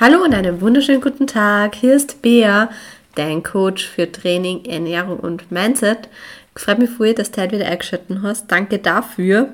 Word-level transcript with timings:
Hallo 0.00 0.24
und 0.24 0.32
einen 0.32 0.62
wunderschönen 0.62 1.02
guten 1.02 1.26
Tag. 1.26 1.74
Hier 1.74 1.94
ist 1.94 2.22
Bea, 2.22 2.70
dein 3.16 3.42
Coach 3.42 3.86
für 3.86 4.10
Training, 4.10 4.64
Ernährung 4.64 5.20
und 5.20 5.52
Mindset. 5.52 6.08
Ich 6.56 6.62
freue 6.62 6.78
mich 6.78 6.88
voll, 6.88 7.12
dass 7.12 7.30
du 7.30 7.42
heute 7.42 7.56
wieder 7.56 7.66
eingeschaltet 7.66 8.18
hast. 8.22 8.50
Danke 8.50 8.78
dafür. 8.78 9.50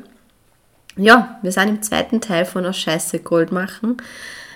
Ja, 0.97 1.41
wir 1.43 1.51
sind 1.51 1.69
im 1.69 1.83
zweiten 1.83 2.21
Teil 2.21 2.45
von 2.45 2.65
Aus 2.65 2.79
Scheiße 2.79 3.19
Gold 3.19 3.51
machen. 3.51 3.97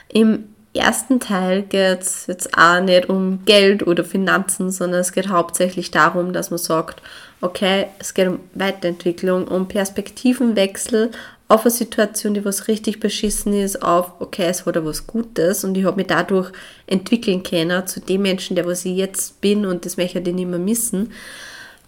Im 0.06 0.44
ersten 0.74 1.18
Teil 1.18 1.62
geht 1.62 2.02
es 2.02 2.28
jetzt 2.28 2.56
auch 2.56 2.80
nicht 2.80 3.08
um 3.08 3.44
Geld 3.44 3.84
oder 3.84 4.04
Finanzen, 4.04 4.70
sondern 4.70 5.00
es 5.00 5.10
geht 5.10 5.28
hauptsächlich 5.28 5.90
darum, 5.90 6.32
dass 6.32 6.50
man 6.50 6.58
sagt, 6.58 7.02
okay, 7.40 7.88
es 7.98 8.14
geht 8.14 8.28
um 8.28 8.38
Weiterentwicklung, 8.54 9.48
um 9.48 9.66
Perspektivenwechsel 9.66 11.10
auf 11.50 11.62
eine 11.62 11.72
Situation, 11.72 12.34
die 12.34 12.44
was 12.44 12.68
richtig 12.68 13.00
beschissen 13.00 13.52
ist, 13.52 13.82
auf, 13.82 14.12
okay, 14.20 14.46
es 14.46 14.64
hat 14.64 14.76
ja 14.76 14.84
was 14.84 15.08
Gutes 15.08 15.64
und 15.64 15.76
ich 15.76 15.84
habe 15.84 15.96
mich 15.96 16.06
dadurch 16.06 16.52
entwickeln 16.86 17.42
können 17.42 17.84
zu 17.88 17.98
dem 17.98 18.22
Menschen, 18.22 18.54
der 18.54 18.66
was 18.66 18.84
ich 18.84 18.96
jetzt 18.96 19.40
bin 19.40 19.66
und 19.66 19.84
das 19.84 19.96
möchte 19.96 20.20
ich 20.20 20.32
nicht 20.32 20.48
mehr 20.48 20.60
missen. 20.60 21.10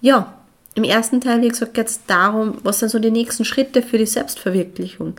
Ja, 0.00 0.34
im 0.74 0.82
ersten 0.82 1.20
Teil, 1.20 1.42
wie 1.42 1.48
gesagt, 1.48 1.74
geht 1.74 1.86
es 1.86 2.04
darum, 2.06 2.58
was 2.64 2.80
sind 2.80 2.88
so 2.88 2.98
die 2.98 3.12
nächsten 3.12 3.44
Schritte 3.44 3.82
für 3.82 3.98
die 3.98 4.06
Selbstverwirklichung. 4.06 5.14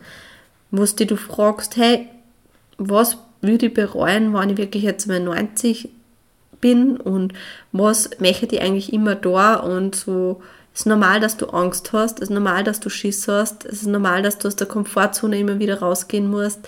Wo 0.72 0.84
du 0.84 1.16
fragst, 1.16 1.78
hey, 1.78 2.10
was 2.78 3.16
würde 3.40 3.68
ich 3.68 3.74
bereuen, 3.74 4.34
wenn 4.34 4.50
ich 4.50 4.58
wirklich 4.58 4.84
jetzt 4.84 5.08
mal 5.08 5.22
90 5.22 5.88
bin 6.60 6.98
und 6.98 7.32
was 7.72 8.10
möchte 8.20 8.58
ich 8.58 8.62
eigentlich 8.62 8.92
immer 8.92 9.16
da 9.16 9.56
und 9.56 9.96
so 9.96 10.42
es 10.74 10.82
ist 10.82 10.86
normal, 10.88 11.20
dass 11.20 11.38
du 11.38 11.48
Angst 11.48 11.94
hast, 11.94 12.18
es 12.18 12.30
ist 12.30 12.34
normal, 12.34 12.64
dass 12.64 12.80
du 12.80 12.90
Schiss 12.90 13.28
hast, 13.28 13.66
es 13.66 13.82
ist 13.82 13.88
normal, 13.88 14.24
dass 14.24 14.40
du 14.40 14.48
aus 14.48 14.56
der 14.56 14.68
Komfortzone 14.68 15.40
immer 15.40 15.60
wieder 15.60 15.80
rausgehen 15.80 16.30
musst. 16.30 16.60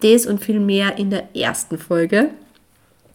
Das 0.00 0.26
und 0.26 0.44
viel 0.44 0.60
mehr 0.60 0.98
in 0.98 1.10
der 1.10 1.34
ersten 1.34 1.78
Folge. 1.78 2.30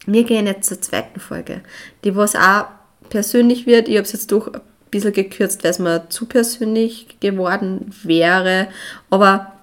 Wir 0.05 0.23
gehen 0.23 0.45
jetzt 0.45 0.67
zur 0.67 0.81
zweiten 0.81 1.19
Folge, 1.19 1.61
die 2.03 2.15
was 2.15 2.35
auch 2.35 2.65
persönlich 3.09 3.65
wird. 3.65 3.87
Ich 3.87 3.95
habe 3.95 4.05
es 4.05 4.13
jetzt 4.13 4.31
doch 4.31 4.53
ein 4.53 4.61
bisschen 4.91 5.13
gekürzt, 5.13 5.63
weil 5.63 5.71
es 5.71 5.79
mir 5.79 6.09
zu 6.09 6.25
persönlich 6.25 7.19
geworden 7.19 7.93
wäre. 8.03 8.67
Aber 9.09 9.53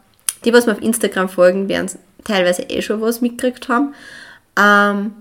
die, 0.45 0.53
was 0.53 0.67
mir 0.67 0.73
auf 0.73 0.83
Instagram 0.83 1.29
folgen, 1.29 1.69
werden 1.69 1.91
teilweise 2.25 2.63
eh 2.63 2.83
schon 2.83 3.01
was 3.01 3.21
mitgekriegt 3.21 3.69
haben. 3.69 3.95
Ähm, 4.59 5.13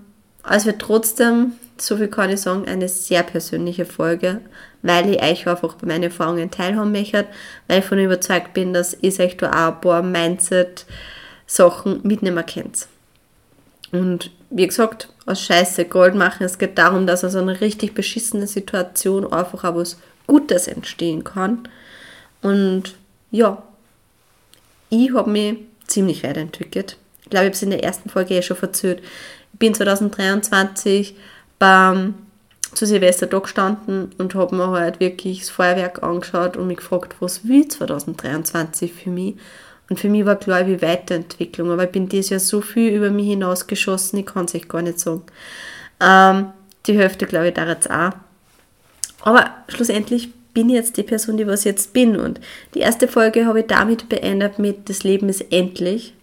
also 0.42 0.66
wird 0.66 0.80
trotzdem, 0.80 1.52
so 1.78 1.96
viel 1.96 2.08
kann 2.08 2.30
ich 2.30 2.40
sagen, 2.40 2.66
eine 2.66 2.88
sehr 2.88 3.22
persönliche 3.22 3.86
Folge, 3.86 4.40
weil 4.84 5.08
ich 5.10 5.22
euch 5.22 5.48
einfach 5.48 5.74
bei 5.74 5.88
meinen 5.88 6.04
Erfahrungen 6.04 6.50
teilhaben 6.50 6.92
möchte, 6.92 7.26
weil 7.66 7.78
ich 7.80 7.84
von 7.86 7.98
überzeugt 7.98 8.52
bin, 8.52 8.74
dass 8.74 8.96
ihr 9.00 9.18
euch 9.18 9.36
da 9.38 9.50
auch 9.50 9.74
ein 9.74 9.80
paar 9.80 10.02
Mindset-Sachen 10.02 12.00
mitnehmen 12.02 12.44
könnt. 12.46 12.86
Und 13.90 14.30
wie 14.50 14.66
gesagt, 14.66 15.08
aus 15.24 15.40
Scheiße 15.40 15.86
Gold 15.86 16.14
machen. 16.14 16.44
Es 16.44 16.58
geht 16.58 16.76
darum, 16.76 17.06
dass 17.06 17.24
aus 17.24 17.34
einer 17.34 17.60
richtig 17.62 17.94
beschissenen 17.94 18.46
Situation 18.46 19.32
einfach 19.32 19.64
auch 19.64 19.74
was 19.76 19.98
Gutes 20.26 20.68
entstehen 20.68 21.24
kann. 21.24 21.66
Und 22.42 22.94
ja, 23.30 23.62
ich 24.90 25.14
habe 25.14 25.30
mich 25.30 25.56
ziemlich 25.86 26.22
weiterentwickelt. 26.22 26.98
Ich 27.22 27.30
glaube, 27.30 27.46
ich 27.46 27.48
habe 27.48 27.56
es 27.56 27.62
in 27.62 27.70
der 27.70 27.82
ersten 27.82 28.10
Folge 28.10 28.34
eh 28.34 28.42
schon 28.42 28.56
verzögert. 28.56 29.02
Ich 29.54 29.58
bin 29.58 29.74
2023 29.74 31.16
beim 31.58 32.14
zu 32.74 32.86
Silvester 32.86 33.26
da 33.26 33.38
gestanden 33.38 34.10
und 34.18 34.34
habe 34.34 34.56
mir 34.56 34.68
halt 34.68 35.00
wirklich 35.00 35.40
das 35.40 35.50
Feuerwerk 35.50 36.02
angeschaut 36.02 36.56
und 36.56 36.66
mich 36.66 36.78
gefragt, 36.78 37.16
was 37.20 37.46
will 37.46 37.66
2023 37.66 38.92
für 38.92 39.10
mich? 39.10 39.34
Und 39.88 40.00
für 40.00 40.08
mich 40.08 40.24
war 40.24 40.36
klar, 40.36 40.62
ich 40.62 40.66
will 40.66 40.82
Weiterentwicklung, 40.82 41.70
aber 41.70 41.84
ich 41.84 41.90
bin 41.90 42.08
dieses 42.08 42.30
Jahr 42.30 42.40
so 42.40 42.60
viel 42.60 42.92
über 42.92 43.10
mich 43.10 43.26
hinausgeschossen, 43.26 44.18
ich 44.18 44.26
kann 44.26 44.46
es 44.46 44.54
euch 44.54 44.68
gar 44.68 44.82
nicht 44.82 44.98
sagen. 44.98 45.22
Ähm, 46.00 46.46
die 46.86 46.96
Hälfte, 46.96 47.26
glaube 47.26 47.48
ich, 47.48 47.54
da 47.54 47.66
jetzt 47.68 47.90
auch. 47.90 48.12
Aber 49.22 49.50
schlussendlich 49.68 50.30
bin 50.52 50.68
ich 50.68 50.76
jetzt 50.76 50.96
die 50.96 51.02
Person, 51.02 51.36
die 51.36 51.46
was 51.46 51.64
jetzt 51.64 51.92
bin. 51.92 52.16
Und 52.16 52.40
die 52.74 52.80
erste 52.80 53.08
Folge 53.08 53.46
habe 53.46 53.60
ich 53.60 53.66
damit 53.66 54.08
beendet 54.08 54.58
mit 54.58 54.88
Das 54.88 55.02
Leben 55.02 55.28
ist 55.28 55.52
endlich. 55.52 56.14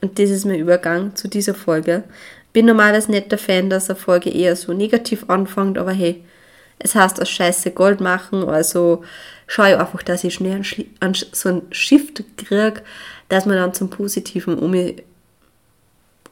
Und 0.00 0.18
das 0.18 0.30
ist 0.30 0.44
mein 0.44 0.58
Übergang 0.58 1.14
zu 1.16 1.28
dieser 1.28 1.54
Folge. 1.54 2.04
Bin 2.52 2.66
normalerweise 2.66 3.10
nicht 3.10 3.30
der 3.30 3.38
Fan, 3.38 3.70
dass 3.70 3.90
eine 3.90 3.98
Folge 3.98 4.30
eher 4.30 4.56
so 4.56 4.72
negativ 4.72 5.28
anfängt, 5.28 5.78
aber 5.78 5.92
hey, 5.92 6.24
es 6.78 6.94
heißt 6.94 7.20
aus 7.20 7.28
Scheiße 7.28 7.72
Gold 7.72 8.00
machen, 8.00 8.48
also 8.48 9.02
schaue 9.46 9.70
ich 9.70 9.76
einfach, 9.76 10.02
dass 10.02 10.24
ich 10.24 10.34
schnell 10.34 10.62
einen, 11.00 11.14
so 11.14 11.48
einen 11.48 11.62
Shift 11.72 12.22
kriege, 12.36 12.82
dass 13.28 13.46
wir 13.46 13.54
dann 13.54 13.74
zum 13.74 13.90
Positiven 13.90 14.58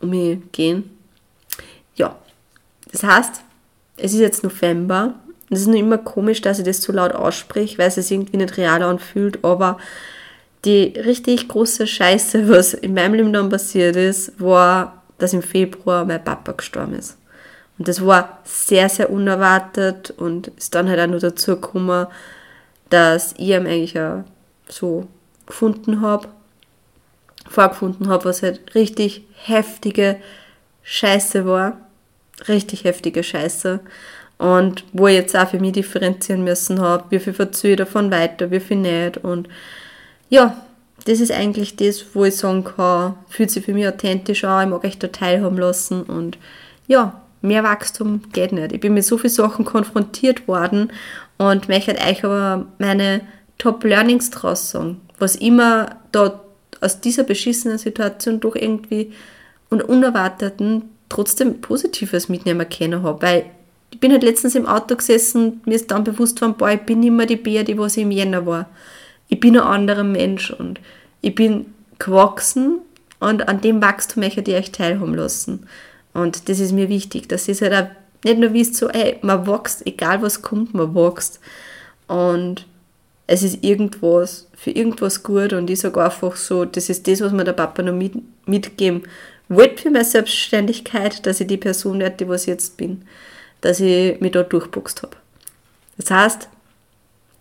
umgehen. 0.01 0.91
Ja, 1.97 2.17
das 2.93 3.03
heißt, 3.03 3.43
es 3.97 4.13
ist 4.13 4.21
jetzt 4.21 4.45
November. 4.45 5.15
Es 5.49 5.61
ist 5.61 5.67
nur 5.69 5.77
immer 5.77 5.99
komisch, 5.99 6.41
dass 6.41 6.59
ich 6.59 6.65
das 6.65 6.81
zu 6.81 6.93
laut 6.93 7.13
ausspreche, 7.13 7.79
weil 7.79 7.89
es 7.89 7.95
sich 7.97 8.11
irgendwie 8.11 8.37
nicht 8.37 8.57
real 8.57 8.83
anfühlt, 8.83 9.45
aber 9.45 9.79
die 10.65 10.95
richtig 10.97 11.49
große 11.49 11.87
Scheiße, 11.87 12.49
was 12.49 12.75
in 12.75 12.95
meinem 12.95 13.15
Leben 13.15 13.33
dann 13.33 13.49
passiert 13.49 13.95
ist, 13.95 14.41
war, 14.41 14.96
dass 15.19 15.33
im 15.33 15.43
Februar 15.43 16.05
mein 16.05 16.23
Papa 16.23 16.53
gestorben 16.53 16.95
ist. 16.95 17.17
Und 17.79 17.89
das 17.89 18.05
war 18.05 18.41
sehr, 18.45 18.89
sehr 18.89 19.11
unerwartet 19.11 20.11
und 20.11 20.49
ist 20.49 20.75
dann 20.75 20.89
halt 20.89 21.01
auch 21.01 21.07
nur 21.07 21.21
dazu 21.21 21.57
gekommen, 21.57 22.07
dass 22.89 23.33
ich 23.33 23.49
ihn 23.49 23.67
eigentlich 23.67 23.99
auch 23.99 24.25
so 24.69 25.07
gefunden 25.47 26.01
habe, 26.01 26.29
vorgefunden 27.49 28.09
habe, 28.09 28.25
was 28.25 28.43
halt 28.43 28.75
richtig 28.75 29.25
heftige 29.35 30.17
Scheiße 30.83 31.47
war. 31.47 31.79
Richtig 32.49 32.85
heftige 32.85 33.23
Scheiße. 33.23 33.81
Und 34.39 34.85
wo 34.93 35.07
ich 35.07 35.15
jetzt 35.15 35.37
auch 35.37 35.49
für 35.49 35.59
mich 35.59 35.73
differenzieren 35.73 36.45
müssen 36.45 36.81
habe, 36.81 37.05
wie 37.11 37.19
viel 37.19 37.33
verziehe 37.33 37.73
ich 37.73 37.79
davon 37.79 38.11
weiter, 38.11 38.51
wie 38.51 38.61
viel 38.61 38.77
nicht. 38.77 39.19
Und 39.19 39.49
ja, 40.29 40.57
das 41.07 41.21
ist 41.21 41.33
eigentlich 41.33 41.77
das, 41.77 42.05
wo 42.15 42.25
ich 42.25 42.37
sagen 42.37 42.65
kann, 42.65 43.15
fühlt 43.29 43.51
sich 43.51 43.65
für 43.65 43.73
mich 43.73 43.87
authentisch 43.87 44.45
an, 44.45 44.65
ich 44.65 44.71
mag 44.71 44.85
euch 44.85 44.99
da 44.99 45.09
teilhaben 45.09 45.57
lassen 45.57 46.03
und 46.03 46.37
ja, 46.89 47.21
mehr 47.43 47.63
Wachstum 47.63 48.23
geht 48.33 48.53
nicht. 48.53 48.73
Ich 48.73 48.81
bin 48.81 48.95
mit 48.95 49.05
so 49.05 49.17
vielen 49.17 49.33
Sachen 49.33 49.65
konfrontiert 49.65 50.49
worden 50.49 50.93
und 51.39 51.69
möchte 51.69 51.97
euch 51.97 52.25
aber 52.25 52.67
meine 52.79 53.21
Top-Learnings 53.59 54.31
draus 54.31 54.71
sagen, 54.71 55.01
was 55.19 55.37
immer 55.37 55.97
da 56.13 56.41
aus 56.81 57.01
dieser 57.01 57.23
beschissenen 57.23 57.79
Situation 57.79 58.41
doch 58.41 58.57
irgendwie 58.57 59.13
und 59.71 59.83
Unerwarteten 59.83 60.91
trotzdem 61.09 61.61
Positives 61.61 62.29
mitnehmen 62.29 62.69
können 62.69 63.03
habe, 63.03 63.23
weil 63.23 63.47
ich 63.93 64.01
bin 64.01 64.11
halt 64.13 64.25
letztens 64.25 64.57
im 64.57 64.67
Auto 64.67 64.97
gesessen, 64.97 65.61
mir 65.65 65.77
ist 65.77 65.91
dann 65.91 66.05
bewusst 66.05 66.41
worden, 66.41 66.57
boah, 66.59 66.71
ich 66.71 66.81
bin 66.81 67.01
mehr 67.17 67.27
die 67.27 67.37
Bär, 67.37 67.63
die 67.63 67.79
was 67.79 67.97
ich 67.97 68.03
im 68.03 68.11
Jänner 68.11 68.45
war. 68.45 68.69
Ich 69.29 69.41
bin 69.41 69.57
ein 69.57 69.67
anderer 69.67 70.05
Mensch 70.05 70.51
und 70.51 70.81
ich 71.21 71.35
bin 71.35 71.75
gewachsen 71.99 72.79
und 73.19 73.49
an 73.49 73.61
dem 73.61 73.83
Wachstum 73.83 74.23
möchte 74.23 74.43
ich 74.43 74.57
euch 74.57 74.73
teilhaben 74.73 75.15
lassen. 75.15 75.67
Und 76.15 76.49
das 76.49 76.61
ist 76.61 76.73
mir 76.73 76.89
wichtig. 76.89 77.29
Das 77.29 77.49
ist 77.49 77.63
halt 77.63 77.75
auch 77.75 77.89
nicht 78.25 78.39
nur 78.39 78.53
wisst, 78.53 78.77
so, 78.77 78.89
ey, 78.89 79.19
man 79.23 79.47
wächst, 79.47 79.87
egal 79.87 80.23
was 80.23 80.43
kommt, 80.43 80.75
man 80.75 80.95
wächst. 80.95 81.41
Und 82.07 82.67
es 83.27 83.43
ist 83.43 83.65
irgendwas, 83.65 84.49
für 84.55 84.71
irgendwas 84.71 85.23
gut 85.23 85.53
und 85.53 85.69
ich 85.69 85.81
sage 85.81 86.03
einfach 86.03 86.37
so, 86.37 86.65
das 86.65 86.89
ist 86.89 87.09
das, 87.09 87.21
was 87.21 87.33
mir 87.33 87.45
der 87.45 87.53
Papa 87.53 87.83
noch 87.83 87.93
mit, 87.93 88.15
mitgeben 88.47 89.03
wollte 89.49 89.83
für 89.83 89.91
meine 89.91 90.05
Selbstständigkeit, 90.05 91.25
dass 91.27 91.41
ich 91.41 91.47
die 91.47 91.57
Person 91.57 92.01
werde, 92.01 92.25
die 92.25 92.35
ich 92.35 92.47
jetzt 92.47 92.77
bin, 92.77 93.03
dass 93.61 93.81
ich 93.81 94.21
mich 94.21 94.33
da 94.33 94.43
durchboxt 94.43 95.03
habe. 95.03 95.17
Das 95.99 96.11
heißt, 96.11 96.49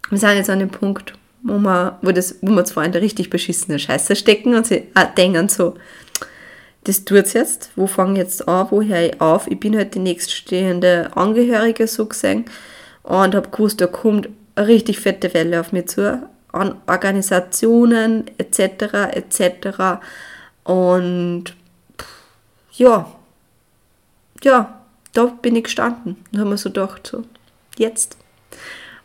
wir 0.09 0.17
sind 0.17 0.35
jetzt 0.35 0.49
an 0.49 0.59
dem 0.59 0.69
Punkt, 0.69 1.13
wo 1.45 1.59
wir, 1.59 1.99
wo, 2.01 2.11
das, 2.11 2.35
wo 2.41 2.51
wir 2.51 2.65
zwar 2.65 2.85
in 2.85 2.91
der 2.91 3.01
richtig 3.01 3.29
beschissenen 3.29 3.79
Scheiße 3.79 4.15
stecken 4.15 4.55
und 4.55 4.65
sie 4.65 4.87
denken 5.15 5.47
so, 5.47 5.75
das 6.83 7.05
tut's 7.05 7.33
jetzt, 7.33 7.69
wo 7.75 7.87
fange 7.87 8.13
ich 8.13 8.19
jetzt 8.19 8.47
an, 8.47 8.67
wo 8.71 8.81
höre 8.81 9.01
ich 9.01 9.21
auf? 9.21 9.47
Ich 9.47 9.59
bin 9.59 9.75
halt 9.75 9.93
die 9.93 9.99
nächststehende 9.99 11.11
Angehörige 11.15 11.87
so 11.87 12.07
gesehen 12.07 12.45
und 13.03 13.35
habe 13.35 13.49
gewusst, 13.49 13.79
da 13.79 13.87
kommt 13.87 14.29
eine 14.55 14.67
richtig 14.67 14.99
fette 14.99 15.33
Welle 15.33 15.59
auf 15.59 15.71
mich 15.71 15.87
zu, 15.87 16.27
an 16.51 16.75
Organisationen 16.87 18.25
etc. 18.37 18.59
etc. 19.11 20.01
Und 20.63 21.55
ja, 22.73 23.11
ja, 24.43 24.81
da 25.13 25.25
bin 25.25 25.55
ich 25.55 25.65
gestanden 25.65 26.17
und 26.31 26.39
habe 26.39 26.49
mir 26.49 26.57
so 26.57 26.69
gedacht, 26.69 27.07
so, 27.07 27.23
jetzt. 27.77 28.17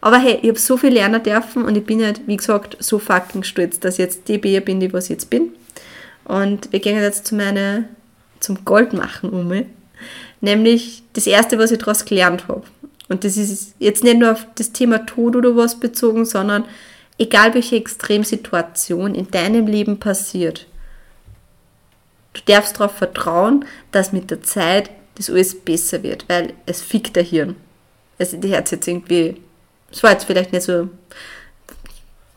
Aber 0.01 0.19
hey, 0.19 0.39
ich 0.43 0.49
habe 0.49 0.59
so 0.59 0.77
viel 0.77 0.93
lernen 0.93 1.23
dürfen 1.23 1.65
und 1.65 1.77
ich 1.77 1.85
bin 1.85 2.03
halt, 2.03 2.23
wie 2.27 2.37
gesagt, 2.37 2.77
so 2.81 2.99
fucking 2.99 3.43
stolz, 3.43 3.81
dass 3.81 3.95
ich 3.95 4.01
jetzt 4.01 4.29
die 4.29 4.39
Bär 4.39 4.61
bin, 4.61 4.81
die 4.81 4.93
was 4.93 5.05
ich 5.05 5.11
jetzt 5.11 5.31
bin. 5.31 5.53
Und 6.25 6.73
wir 6.73 6.81
gehen 6.81 7.01
jetzt 7.01 7.27
zu 7.27 7.35
meine, 7.35 7.89
zum 8.41 8.65
Goldmachen 8.65 9.31
um. 9.31 9.67
Nämlich 10.41 11.03
das 11.13 11.27
erste, 11.27 11.59
was 11.59 11.71
ich 11.71 11.79
daraus 11.79 12.05
gelernt 12.05 12.49
habe. 12.49 12.63
Und 13.09 13.25
das 13.25 13.37
ist 13.37 13.75
jetzt 13.79 14.05
nicht 14.05 14.19
nur 14.19 14.33
auf 14.33 14.47
das 14.55 14.73
Thema 14.73 15.05
Tod 15.05 15.37
oder 15.37 15.57
was 15.57 15.79
bezogen, 15.79 16.25
sondern 16.25 16.65
egal 17.19 17.53
welche 17.55 17.77
Extremsituation 17.77 19.15
in 19.15 19.31
deinem 19.31 19.67
Leben 19.67 19.99
passiert, 19.99 20.67
du 22.33 22.41
darfst 22.47 22.79
darauf 22.79 22.97
vertrauen, 22.97 23.65
dass 23.93 24.13
mit 24.13 24.31
der 24.31 24.43
Zeit 24.43 24.91
das 25.17 25.29
alles 25.29 25.59
besser 25.59 26.03
wird, 26.03 26.25
weil 26.29 26.55
es 26.67 26.81
fickt 26.81 27.17
der 27.17 27.25
Hirn. 27.25 27.57
Also 28.19 28.37
die 28.37 28.49
Herz 28.49 28.71
jetzt 28.71 28.87
irgendwie, 28.89 29.37
es 29.91 30.03
war 30.03 30.13
jetzt 30.13 30.25
vielleicht 30.25 30.53
nicht 30.53 30.63
so 30.65 30.89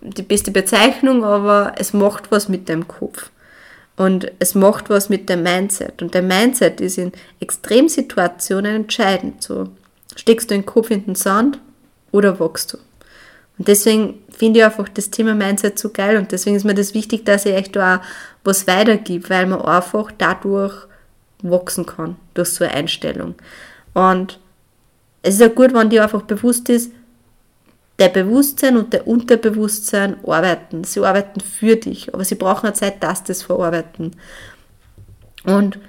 die 0.02 0.24
beste 0.24 0.52
Bezeichnung, 0.52 1.24
aber 1.24 1.74
es 1.78 1.94
macht 1.94 2.32
was 2.32 2.50
mit 2.50 2.68
deinem 2.70 2.88
Kopf. 2.88 3.30
Und 3.96 4.32
es 4.40 4.56
macht 4.56 4.90
was 4.90 5.10
mit 5.10 5.30
dem 5.30 5.44
Mindset. 5.44 6.02
Und 6.02 6.14
der 6.14 6.24
Mindset 6.24 6.82
ist 6.82 6.98
in 6.98 7.12
Extremsituationen 7.40 8.76
entscheidend. 8.76 9.44
So, 9.44 9.70
steckst 10.16 10.50
du 10.50 10.56
den 10.56 10.66
Kopf 10.66 10.90
in 10.90 11.06
den 11.06 11.16
Sand 11.16 11.60
oder 12.12 12.40
wachst 12.40 12.74
du? 12.74 12.78
Und 13.60 13.68
deswegen 13.68 14.16
finde 14.30 14.60
ich 14.60 14.66
einfach 14.66 14.90
das 14.90 15.12
Thema 15.12 15.36
Mindset 15.36 15.78
so 15.78 15.90
geil 15.90 16.18
und 16.18 16.32
deswegen 16.32 16.56
ist 16.56 16.64
mir 16.64 16.74
das 16.74 16.96
wichtig, 16.96 17.24
dass 17.24 17.46
ich 17.46 17.54
euch 17.54 17.72
da 17.72 17.98
auch 17.98 18.02
was 18.44 18.66
weitergebe, 18.66 19.30
weil 19.30 19.46
man 19.46 19.62
einfach 19.62 20.12
dadurch 20.18 20.74
wachsen 21.44 21.86
kann, 21.86 22.16
durch 22.34 22.50
so 22.50 22.64
eine 22.64 22.74
Einstellung. 22.74 23.36
Und 23.94 24.40
es 25.22 25.36
ist 25.36 25.42
ja 25.42 25.50
gut, 25.50 25.74
wenn 25.74 25.92
dir 25.92 26.04
einfach 26.04 26.24
bewusst 26.24 26.68
ist, 26.70 26.92
der 28.00 28.10
Bewusstsein 28.10 28.78
und 28.78 28.94
der 28.94 29.08
Unterbewusstsein 29.08 30.18
arbeiten. 30.26 30.84
Sie 30.84 31.00
arbeiten 31.00 31.42
für 31.42 31.76
dich, 31.76 32.14
aber 32.14 32.26
sie 32.26 32.36
brauchen 32.36 32.68
eine 32.68 32.76
Zeit, 32.76 33.04
dass 33.04 33.24
das 33.24 33.44
verarbeiten. 33.44 34.16
Und 35.44 35.80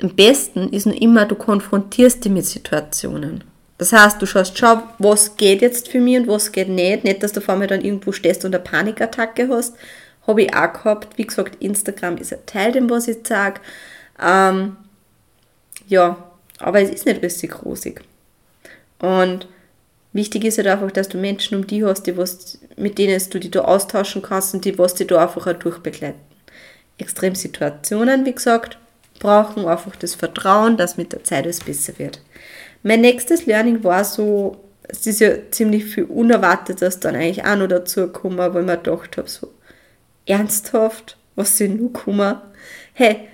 am 0.00 0.14
besten 0.14 0.68
ist 0.68 0.86
nur 0.86 1.00
immer, 1.00 1.26
du 1.26 1.34
konfrontierst 1.34 2.24
dich 2.24 2.32
mit 2.32 2.46
Situationen. 2.46 3.42
Das 3.78 3.92
heißt, 3.92 4.20
du 4.20 4.26
schaust, 4.26 4.58
schau, 4.58 4.82
was 4.98 5.36
geht 5.36 5.62
jetzt 5.62 5.88
für 5.88 6.00
mich 6.00 6.18
und 6.18 6.28
was 6.28 6.52
geht 6.52 6.68
nicht. 6.68 7.04
Nicht, 7.04 7.22
dass 7.22 7.32
du 7.32 7.40
vor 7.40 7.56
mir 7.56 7.68
dann 7.68 7.80
irgendwo 7.80 8.12
stehst 8.12 8.44
und 8.44 8.54
eine 8.54 8.62
Panikattacke 8.62 9.48
hast. 9.48 9.76
Habe 10.26 10.42
ich 10.42 10.54
auch 10.54 10.72
gehabt. 10.72 11.16
Wie 11.16 11.26
gesagt, 11.26 11.62
Instagram 11.62 12.16
ist 12.16 12.32
ein 12.32 12.44
Teil 12.44 12.72
dem, 12.72 12.90
was 12.90 13.08
ich 13.08 13.18
sage. 13.26 13.60
Ähm, 14.20 14.76
ja, 15.86 16.16
aber 16.58 16.80
es 16.82 16.90
ist 16.90 17.06
nicht 17.06 17.22
richtig 17.22 17.64
rosig. 17.64 18.02
Und 18.98 19.46
wichtig 20.12 20.44
ist 20.44 20.58
halt 20.58 20.68
einfach, 20.68 20.90
dass 20.90 21.08
du 21.08 21.18
Menschen 21.18 21.58
um 21.58 21.66
dich 21.66 21.82
hast, 21.82 22.06
die 22.06 22.16
was, 22.16 22.58
mit 22.76 22.98
denen 22.98 23.20
du 23.30 23.40
dich 23.40 23.50
da 23.50 23.62
austauschen 23.62 24.22
kannst 24.22 24.54
und 24.54 24.64
die 24.64 24.78
was 24.78 24.94
dich 24.94 25.06
da 25.06 25.22
einfach 25.22 25.46
auch 25.46 25.52
durchbegleiten. 25.52 26.20
Extremsituationen, 26.98 28.24
wie 28.24 28.34
gesagt, 28.34 28.78
brauchen 29.20 29.66
einfach 29.66 29.96
das 29.96 30.14
Vertrauen, 30.14 30.76
dass 30.76 30.96
mit 30.96 31.12
der 31.12 31.24
Zeit 31.24 31.46
es 31.46 31.60
besser 31.60 31.98
wird. 31.98 32.20
Mein 32.82 33.00
nächstes 33.00 33.46
Learning 33.46 33.82
war 33.84 34.04
so, 34.04 34.56
es 34.88 35.06
ist 35.06 35.20
ja 35.20 35.50
ziemlich 35.50 35.84
viel 35.84 36.04
Unerwartetes 36.04 37.00
dann 37.00 37.14
eigentlich 37.14 37.44
auch 37.44 37.56
noch 37.56 37.68
dazu 37.68 38.02
gekommen, 38.02 38.38
weil 38.38 38.48
ich 38.50 38.66
mir 38.66 38.76
gedacht 38.76 39.16
habe, 39.16 39.28
so 39.28 39.52
ernsthaft, 40.26 41.16
was 41.36 41.56
sind 41.56 41.80
nur 41.80 41.92
gekommen? 41.92 42.36
Hey, 42.94 43.28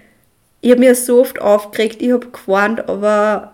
ich 0.61 0.71
habe 0.71 0.81
mir 0.81 0.95
so 0.95 1.21
oft 1.21 1.41
aufgeregt, 1.41 2.01
ich 2.01 2.13
habe 2.13 2.29
gewarnt, 2.29 2.89
aber 2.89 3.53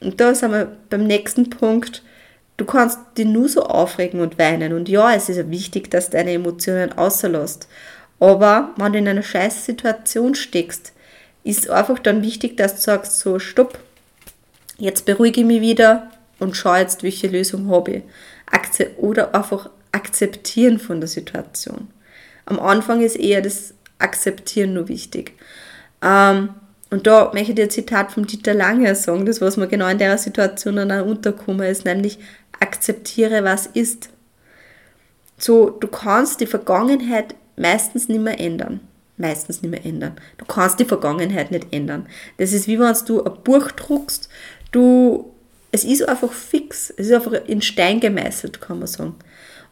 und 0.00 0.20
da 0.20 0.34
sind 0.34 0.52
wir 0.52 0.76
beim 0.90 1.06
nächsten 1.06 1.50
Punkt, 1.50 2.02
du 2.56 2.64
kannst 2.64 2.98
dich 3.16 3.26
nur 3.26 3.48
so 3.48 3.64
aufregen 3.64 4.20
und 4.20 4.38
weinen. 4.38 4.72
Und 4.72 4.88
ja, 4.88 5.14
es 5.14 5.28
ist 5.28 5.50
wichtig, 5.50 5.90
dass 5.90 6.10
du 6.10 6.16
deine 6.16 6.32
Emotionen 6.32 6.92
außerlässt. 6.92 7.68
Aber 8.20 8.70
wenn 8.76 8.92
du 8.92 8.98
in 8.98 9.08
einer 9.08 9.22
scheiß 9.22 9.64
Situation 9.66 10.34
steckst, 10.34 10.92
ist 11.42 11.68
einfach 11.68 11.98
dann 11.98 12.22
wichtig, 12.22 12.56
dass 12.56 12.76
du 12.76 12.80
sagst, 12.80 13.18
so, 13.18 13.38
stopp, 13.38 13.78
Jetzt 14.78 15.06
beruhige 15.06 15.40
ich 15.40 15.46
mich 15.46 15.60
wieder 15.60 16.10
und 16.38 16.56
schaue 16.56 16.78
jetzt, 16.78 17.02
welche 17.02 17.28
Lösung 17.28 17.70
habe 17.70 17.90
ich. 17.92 18.02
Akze 18.50 18.90
oder 18.98 19.34
einfach 19.34 19.70
akzeptieren 19.92 20.78
von 20.78 21.00
der 21.00 21.08
Situation. 21.08 21.88
Am 22.46 22.58
Anfang 22.58 23.00
ist 23.00 23.16
eher 23.16 23.40
das 23.40 23.74
Akzeptieren 23.98 24.74
nur 24.74 24.88
wichtig. 24.88 25.32
Ähm, 26.02 26.50
und 26.90 27.06
da 27.06 27.30
möchte 27.32 27.52
ich 27.52 27.56
dir 27.56 27.64
ein 27.64 27.70
Zitat 27.70 28.12
von 28.12 28.26
Dieter 28.26 28.54
Lange 28.54 28.94
sagen, 28.94 29.24
das 29.26 29.40
was 29.40 29.56
mir 29.56 29.68
genau 29.68 29.88
in 29.88 29.98
der 29.98 30.18
Situation 30.18 30.76
dann 30.76 30.92
auch 30.92 31.06
unterkommen 31.06 31.66
ist, 31.66 31.84
nämlich 31.84 32.18
akzeptiere, 32.64 33.44
was 33.44 33.66
ist. 33.66 34.08
So, 35.38 35.70
du 35.70 35.86
kannst 35.88 36.40
die 36.40 36.46
Vergangenheit 36.46 37.34
meistens 37.56 38.08
nicht 38.08 38.20
mehr 38.20 38.40
ändern. 38.40 38.80
Meistens 39.16 39.62
nicht 39.62 39.70
mehr 39.70 39.84
ändern. 39.84 40.16
Du 40.38 40.44
kannst 40.44 40.80
die 40.80 40.84
Vergangenheit 40.84 41.50
nicht 41.50 41.72
ändern. 41.72 42.06
Das 42.38 42.52
ist 42.52 42.66
wie 42.66 42.80
wenn 42.80 42.96
du 43.06 43.22
ein 43.22 43.42
Buch 43.44 43.70
druckst, 43.70 44.28
du, 44.72 45.32
es 45.70 45.84
ist 45.84 46.08
einfach 46.08 46.32
fix, 46.32 46.92
es 46.96 47.06
ist 47.06 47.12
einfach 47.12 47.32
in 47.46 47.62
Stein 47.62 48.00
gemeißelt, 48.00 48.60
kann 48.60 48.78
man 48.78 48.88
sagen. 48.88 49.14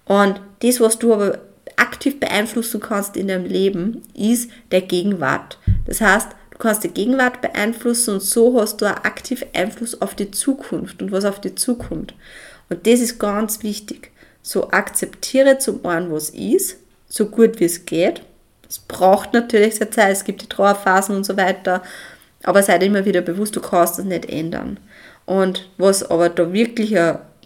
Und 0.05 0.41
das, 0.61 0.81
was 0.81 0.99
du 0.99 1.15
aber 1.15 1.39
aktiv 1.77 2.21
beeinflussen 2.21 2.81
kannst 2.81 3.17
in 3.17 3.29
deinem 3.29 3.47
Leben, 3.47 4.03
ist 4.15 4.51
der 4.71 4.83
Gegenwart. 4.83 5.59
Das 5.87 6.01
heißt, 6.01 6.29
du 6.51 6.59
kannst 6.59 6.85
die 6.85 6.89
Gegenwart 6.89 7.41
beeinflussen 7.41 8.15
und 8.15 8.23
so 8.23 8.61
hast 8.61 8.81
du 8.81 8.87
auch 8.87 9.05
aktiv 9.05 9.45
Einfluss 9.55 10.01
auf 10.01 10.15
die 10.15 10.31
Zukunft 10.31 11.03
und 11.03 11.11
was 11.11 11.25
auf 11.25 11.41
die 11.41 11.55
Zukunft. 11.55 12.15
Und 12.73 12.87
das 12.87 13.01
ist 13.01 13.19
ganz 13.19 13.63
wichtig. 13.63 14.11
So 14.41 14.71
akzeptiere 14.71 15.59
zum 15.59 15.85
einen, 15.85 16.11
was 16.11 16.31
ist, 16.31 16.79
so 17.07 17.27
gut 17.27 17.61
wie 17.61 17.67
es 17.67 17.85
geht. 17.85 18.23
Es 18.67 18.79
braucht 18.79 19.35
natürlich 19.35 19.77
seine 19.77 19.91
Zeit, 19.91 20.13
es 20.13 20.25
gibt 20.25 20.41
die 20.41 20.49
Trauerphasen 20.49 21.15
und 21.15 21.25
so 21.25 21.37
weiter, 21.37 21.83
aber 22.43 22.63
sei 22.63 22.79
dir 22.79 22.87
immer 22.87 23.05
wieder 23.05 23.21
bewusst, 23.21 23.55
du 23.55 23.61
kannst 23.61 23.99
das 23.99 24.07
nicht 24.07 24.25
ändern. 24.25 24.81
Und 25.27 25.69
was 25.77 26.03
aber 26.03 26.31
da 26.31 26.51
wirklich 26.53 26.95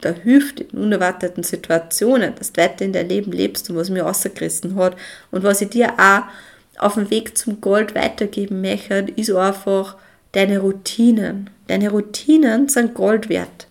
da 0.00 0.10
hilft 0.10 0.60
in 0.60 0.78
unerwarteten 0.78 1.42
Situationen, 1.42 2.34
dass 2.36 2.52
du 2.52 2.62
weiter 2.62 2.84
in 2.84 2.92
dein 2.92 3.08
Leben 3.08 3.32
lebst 3.32 3.68
und 3.68 3.76
was 3.76 3.90
mir 3.90 4.04
rausgerissen 4.04 4.76
hat 4.76 4.94
und 5.32 5.42
was 5.42 5.60
ich 5.60 5.70
dir 5.70 5.94
auch 5.98 6.22
auf 6.78 6.94
dem 6.94 7.10
Weg 7.10 7.36
zum 7.36 7.60
Gold 7.60 7.96
weitergeben 7.96 8.60
möchte, 8.60 9.06
ist 9.16 9.32
einfach 9.32 9.96
deine 10.32 10.60
Routinen. 10.60 11.50
Deine 11.66 11.90
Routinen 11.90 12.68
sind 12.68 12.94
Gold 12.94 13.28
wert. 13.28 13.66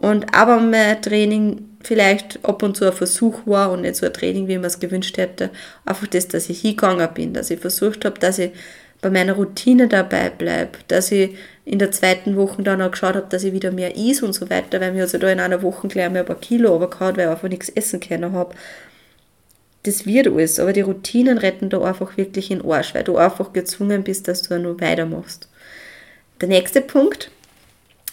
Und 0.00 0.32
aber 0.32 0.60
mein 0.60 1.02
Training 1.02 1.68
vielleicht 1.82 2.38
ab 2.44 2.62
und 2.62 2.76
zu 2.76 2.84
ein 2.84 2.92
Versuch 2.92 3.40
war 3.46 3.72
und 3.72 3.82
nicht 3.82 3.96
so 3.96 4.06
ein 4.06 4.12
Training, 4.12 4.46
wie 4.46 4.56
man 4.56 4.66
es 4.66 4.78
gewünscht 4.78 5.16
hätte, 5.16 5.50
einfach 5.84 6.06
das, 6.06 6.28
dass 6.28 6.48
ich 6.48 6.60
hingegangen 6.60 7.08
bin, 7.14 7.32
dass 7.32 7.50
ich 7.50 7.58
versucht 7.58 8.04
habe, 8.04 8.18
dass 8.20 8.38
ich 8.38 8.52
bei 9.00 9.10
meiner 9.10 9.32
Routine 9.32 9.88
dabei 9.88 10.30
bleibe, 10.30 10.78
dass 10.86 11.10
ich 11.10 11.36
in 11.64 11.80
der 11.80 11.90
zweiten 11.90 12.36
Woche 12.36 12.62
dann 12.62 12.80
auch 12.80 12.92
geschaut 12.92 13.16
habe, 13.16 13.26
dass 13.28 13.42
ich 13.42 13.52
wieder 13.52 13.72
mehr 13.72 13.96
is 13.96 14.22
und 14.22 14.34
so 14.34 14.48
weiter, 14.50 14.80
weil 14.80 14.92
mir 14.92 15.02
also 15.02 15.18
da 15.18 15.28
in 15.30 15.40
einer 15.40 15.62
Woche 15.62 15.88
gleich 15.88 16.10
mehr 16.10 16.22
ein 16.22 16.26
paar 16.26 16.40
Kilo 16.40 16.70
runtergehauen, 16.70 17.16
weil 17.16 17.24
ich 17.24 17.30
einfach 17.30 17.48
nichts 17.48 17.68
essen 17.68 18.00
können 18.00 18.32
habe. 18.32 18.54
Das 19.82 20.06
wird 20.06 20.28
alles, 20.28 20.60
aber 20.60 20.72
die 20.72 20.80
Routinen 20.80 21.38
retten 21.38 21.70
da 21.70 21.80
einfach 21.80 22.16
wirklich 22.16 22.50
in 22.50 22.64
Arsch, 22.64 22.94
weil 22.94 23.04
du 23.04 23.16
einfach 23.16 23.52
gezwungen 23.52 24.04
bist, 24.04 24.28
dass 24.28 24.42
du 24.42 24.58
nur 24.58 24.80
weitermachst. 24.80 25.48
Der 26.40 26.48
nächste 26.48 26.80
Punkt, 26.80 27.30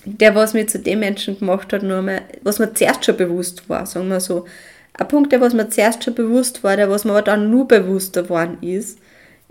der 0.06 0.36
was 0.36 0.54
mir 0.54 0.68
zu 0.68 0.80
dem 0.80 1.00
Menschen 1.00 1.38
gemacht 1.40 1.74
hat, 1.74 1.84
nur 1.84 2.02
mal, 2.02 2.22
was 2.44 2.60
mir 2.60 2.74
zuerst 2.74 3.06
schon 3.06 3.18
bewusst 3.18 3.68
war, 3.70 3.86
sagen 3.86 4.10
wir 4.10 4.20
so. 4.20 4.46
Ein 4.94 5.08
Punkt, 5.08 5.32
der 5.32 5.42
was 5.42 5.54
mir 5.54 5.70
zuerst 5.70 6.04
schon 6.04 6.16
bewusst 6.16 6.64
war, 6.64 6.78
der 6.78 6.90
was 6.90 7.04
mir 7.04 7.12
aber 7.12 7.22
dann 7.22 7.50
nur 7.50 7.68
bewusster 7.68 8.24
geworden 8.24 8.58
ist, 8.62 9.00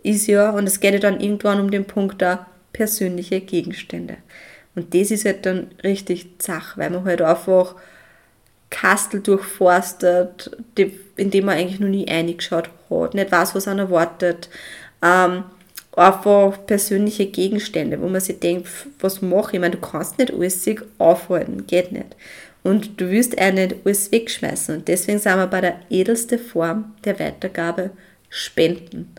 ist 0.02 0.26
ja, 0.26 0.50
und 0.50 0.66
es 0.66 0.80
geht 0.80 0.94
ja 0.94 1.00
dann 1.00 1.20
irgendwann 1.20 1.60
um 1.60 1.70
den 1.70 1.84
Punkt 1.84 2.22
da, 2.22 2.46
persönliche 2.72 3.40
Gegenstände. 3.40 4.16
Und 4.74 4.94
das 4.94 5.10
ist 5.10 5.24
halt 5.24 5.46
dann 5.46 5.68
richtig 5.82 6.38
zach, 6.38 6.76
weil 6.76 6.90
man 6.90 7.04
halt 7.04 7.22
einfach 7.22 7.74
Kastel 8.70 9.20
durchforstet, 9.20 10.50
in 11.16 11.30
man 11.44 11.56
eigentlich 11.56 11.78
noch 11.80 11.88
nie 11.88 12.08
eingeschaut 12.08 12.70
hat, 12.90 13.14
nicht 13.14 13.30
weiß, 13.30 13.54
was 13.54 13.68
einen 13.68 13.78
erwartet. 13.80 14.48
Ähm, 15.02 15.44
einfach 15.96 16.66
persönliche 16.66 17.26
Gegenstände, 17.26 18.00
wo 18.00 18.08
man 18.08 18.20
sich 18.20 18.40
denkt, 18.40 18.68
was 19.00 19.22
mache 19.22 19.50
ich? 19.50 19.54
Ich 19.54 19.60
meine, 19.60 19.76
du 19.76 19.80
kannst 19.80 20.18
nicht 20.18 20.32
alles 20.32 20.66
aufhalten, 20.98 21.66
geht 21.66 21.92
nicht. 21.92 22.16
Und 22.62 23.00
du 23.00 23.10
willst 23.10 23.40
auch 23.40 23.52
nicht 23.52 23.76
alles 23.84 24.10
wegschmeißen. 24.10 24.76
Und 24.76 24.88
deswegen 24.88 25.18
sind 25.18 25.36
wir 25.36 25.46
bei 25.46 25.60
der 25.60 25.76
edelsten 25.90 26.38
Form 26.38 26.94
der 27.04 27.18
Weitergabe 27.20 27.90
Spenden. 28.28 29.14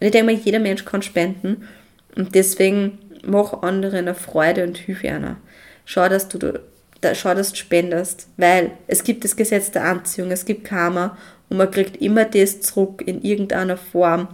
Und 0.00 0.06
ich 0.06 0.10
denke 0.10 0.32
mal, 0.32 0.40
jeder 0.40 0.58
Mensch 0.58 0.84
kann 0.84 1.02
spenden 1.02 1.68
und 2.16 2.34
deswegen 2.34 2.98
mach 3.24 3.62
anderen 3.62 3.98
eine 3.98 4.14
Freude 4.14 4.64
und 4.64 4.78
hilf 4.78 5.04
einer. 5.04 5.36
Schau, 5.84 6.08
dass 6.08 6.28
du 6.28 6.38
da, 6.38 7.14
schau, 7.14 7.34
dass 7.34 7.50
du 7.50 7.56
spendest, 7.56 8.28
weil 8.36 8.72
es 8.86 9.04
gibt 9.04 9.24
das 9.24 9.36
Gesetz 9.36 9.70
der 9.70 9.84
Anziehung, 9.84 10.30
es 10.30 10.44
gibt 10.44 10.64
Karma 10.64 11.16
und 11.48 11.56
man 11.56 11.70
kriegt 11.70 12.00
immer 12.02 12.24
das 12.24 12.60
zurück 12.60 13.02
in 13.06 13.22
irgendeiner 13.22 13.76
Form, 13.76 14.28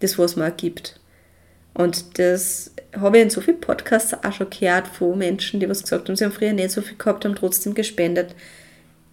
das 0.00 0.18
was 0.18 0.36
man 0.36 0.56
gibt. 0.56 1.00
Und 1.76 2.18
das 2.18 2.70
habe 2.98 3.18
ich 3.18 3.24
in 3.24 3.30
so 3.30 3.42
vielen 3.42 3.60
Podcasts 3.60 4.14
auch 4.14 4.32
schon 4.32 4.48
gehört 4.48 4.88
von 4.88 5.18
Menschen, 5.18 5.60
die 5.60 5.68
was 5.68 5.82
gesagt 5.82 6.08
haben, 6.08 6.16
sie 6.16 6.24
haben 6.24 6.32
früher 6.32 6.54
nicht 6.54 6.70
so 6.70 6.80
viel 6.80 6.96
gehabt, 6.96 7.26
haben 7.26 7.34
trotzdem 7.34 7.74
gespendet. 7.74 8.34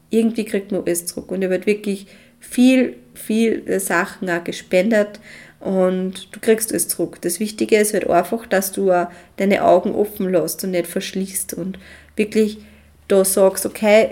Irgendwie 0.09 0.45
kriegt 0.45 0.71
man 0.71 0.83
alles 0.85 1.05
zurück. 1.05 1.29
Und 1.31 1.41
ich 1.41 1.51
habe 1.51 1.65
wirklich 1.65 2.07
viel, 2.39 2.95
viel 3.15 3.79
Sachen 3.81 4.29
auch 4.29 4.45
gespendet 4.45 5.19
und 5.59 6.33
du 6.33 6.39
kriegst 6.39 6.71
es 6.71 6.87
zurück. 6.87 7.17
Das 7.21 7.41
Wichtige 7.41 7.75
ist 7.77 7.93
halt 7.93 8.09
einfach, 8.09 8.45
dass 8.45 8.71
du 8.71 8.93
deine 9.35 9.65
Augen 9.65 9.93
offen 9.93 10.31
lässt 10.31 10.63
und 10.63 10.71
nicht 10.71 10.87
verschließt 10.87 11.55
und 11.55 11.77
wirklich 12.15 12.59
da 13.09 13.25
sagst, 13.25 13.65
okay, 13.65 14.11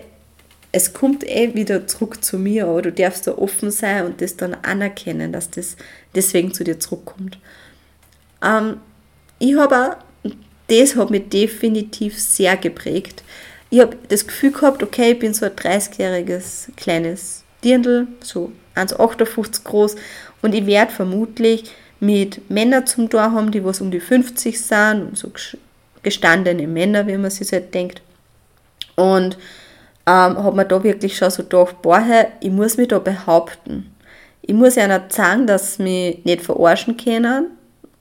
es 0.74 0.92
kommt 0.92 1.26
eh 1.26 1.54
wieder 1.56 1.88
zurück 1.88 2.22
zu 2.22 2.38
mir, 2.38 2.68
aber 2.68 2.82
du 2.82 2.92
darfst 2.92 3.28
da 3.28 3.38
offen 3.38 3.72
sein 3.72 4.06
und 4.08 4.22
das 4.22 4.36
dann 4.36 4.56
anerkennen, 4.56 5.32
dass 5.32 5.50
das 5.50 5.78
deswegen 6.16 6.54
zu 6.54 6.66
dir 6.66 6.80
zurückkommt. 6.80 7.38
Ähm, 8.44 8.80
ich 9.40 9.56
habe 9.56 9.98
das 10.72 10.96
hat 10.96 11.10
mich 11.10 11.28
definitiv 11.28 12.20
sehr 12.20 12.56
geprägt. 12.56 13.24
Ich 13.70 13.82
habe 13.82 13.98
das 14.08 14.26
Gefühl 14.26 14.52
gehabt, 14.52 14.82
okay, 14.82 15.12
ich 15.12 15.20
bin 15.20 15.34
so 15.34 15.46
ein 15.46 15.52
30-jähriges 15.52 16.70
kleines 16.78 17.44
Dirndl, 17.64 18.08
so 18.22 18.52
1,58 18.76 19.64
groß 19.64 19.96
und 20.42 20.56
ich 20.56 20.66
werde 20.66 20.92
vermutlich 20.92 21.72
mit 22.00 22.50
Männern 22.50 22.88
zum 22.88 23.10
Tor 23.10 23.32
haben, 23.32 23.52
die 23.52 23.64
was 23.64 23.82
um 23.82 23.92
die 23.92 24.00
50 24.00 24.60
sind, 24.60 25.02
und 25.10 25.18
so 25.18 25.32
gestandene 26.04 26.68
Männer, 26.68 27.06
wie 27.06 27.18
man 27.18 27.30
sich 27.30 27.52
halt 27.52 27.74
denkt. 27.74 28.02
Und 28.96 29.38
ähm, 30.08 30.44
hat 30.44 30.56
man 30.56 30.68
da 30.68 30.84
wirklich 30.84 31.16
schon 31.16 31.30
so 31.30 31.44
gedacht, 31.44 31.82
boah, 31.82 32.04
ich 32.40 32.50
muss 32.50 32.78
mich 32.78 32.88
da 32.88 33.00
behaupten. 33.00 33.94
Ich 34.42 34.54
muss 34.54 34.78
einer 34.78 35.04
sagen, 35.10 35.46
dass 35.46 35.76
sie 35.76 35.84
mich 35.84 36.26
nicht 36.26 36.42
verarschen 36.42 36.98
können 36.98 37.52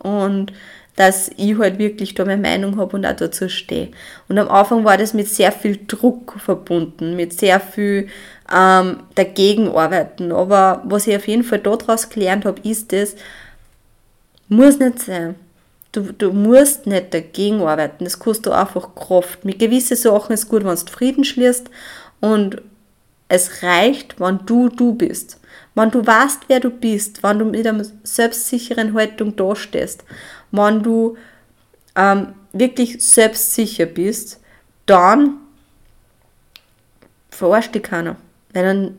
und 0.02 0.52
dass 0.97 1.30
ich 1.37 1.57
halt 1.57 1.78
wirklich 1.78 2.14
da 2.14 2.25
meine 2.25 2.42
Meinung 2.42 2.76
habe 2.76 2.97
und 2.97 3.07
auch 3.07 3.16
dazu 3.16 3.49
stehe. 3.49 3.88
Und 4.28 4.38
am 4.38 4.49
Anfang 4.49 4.85
war 4.85 4.99
das 4.99 5.14
mit 5.14 5.28
sehr 5.28 5.50
viel 5.50 5.78
Druck 5.87 6.35
verbunden, 6.38 7.16
mit 7.16 7.33
sehr 7.33 7.59
viel 7.59 8.09
ähm, 8.54 8.99
dagegen 9.14 9.69
arbeiten. 9.69 10.30
Aber 10.30 10.83
was 10.85 11.07
ich 11.07 11.16
auf 11.16 11.26
jeden 11.26 11.45
Fall 11.45 11.61
daraus 11.61 12.11
gelernt 12.11 12.45
habe, 12.45 12.61
ist 12.69 12.92
das, 12.92 13.14
muss 14.49 14.78
nicht 14.78 14.99
sein. 14.99 15.37
Du, 15.92 16.12
du 16.12 16.33
musst 16.33 16.87
nicht 16.87 17.14
dagegen 17.14 17.62
arbeiten, 17.62 18.04
das 18.04 18.19
kostet 18.19 18.47
du 18.47 18.50
einfach 18.52 18.95
Kraft. 18.95 19.45
Mit 19.45 19.59
gewissen 19.59 19.97
Sachen 19.97 20.35
ist 20.35 20.49
gut, 20.49 20.64
wenn 20.64 20.76
du 20.76 20.92
Frieden 20.92 21.25
schließt 21.25 21.71
und 22.21 22.61
es 23.28 23.62
reicht, 23.62 24.21
wenn 24.21 24.40
du 24.45 24.69
du 24.69 24.95
bist. 24.95 25.39
Wenn 25.75 25.91
du 25.91 26.07
weißt, 26.07 26.43
wer 26.49 26.61
du 26.61 26.71
bist, 26.71 27.23
wenn 27.23 27.39
du 27.39 27.45
mit 27.45 27.67
einer 27.67 27.85
selbstsicheren 28.03 28.95
Haltung 28.95 29.37
dastehst, 29.37 30.05
wenn 30.50 30.83
du 30.83 31.17
ähm, 31.97 32.35
wirklich 32.53 33.00
selbstsicher 33.00 33.87
bist, 33.87 34.41
dann 34.87 35.39
verarscht 37.31 37.75
dich 37.75 37.83
keiner. 37.83 38.17
Weil 38.53 38.65
dann, 38.65 38.99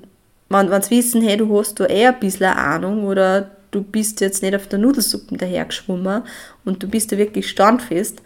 wenn, 0.50 0.72
wenn 0.72 0.82
sie 0.82 0.98
wissen, 0.98 1.22
hey, 1.22 1.38
du 1.38 1.58
hast 1.58 1.80
da 1.80 1.86
eh 1.86 2.08
ein 2.08 2.20
bisschen 2.20 2.46
Ahnung 2.46 3.06
oder 3.06 3.52
du 3.72 3.84
bist 3.84 4.22
jetzt 4.22 4.42
nicht 4.44 4.56
auf 4.56 4.68
der 4.68 4.80
Nudelsuppe 4.80 5.38
dahergeschwommen 5.38 6.24
und 6.66 6.84
du 6.84 6.88
bist 6.88 7.12
da 7.12 7.18
wirklich 7.18 7.50
standfest, 7.50 8.22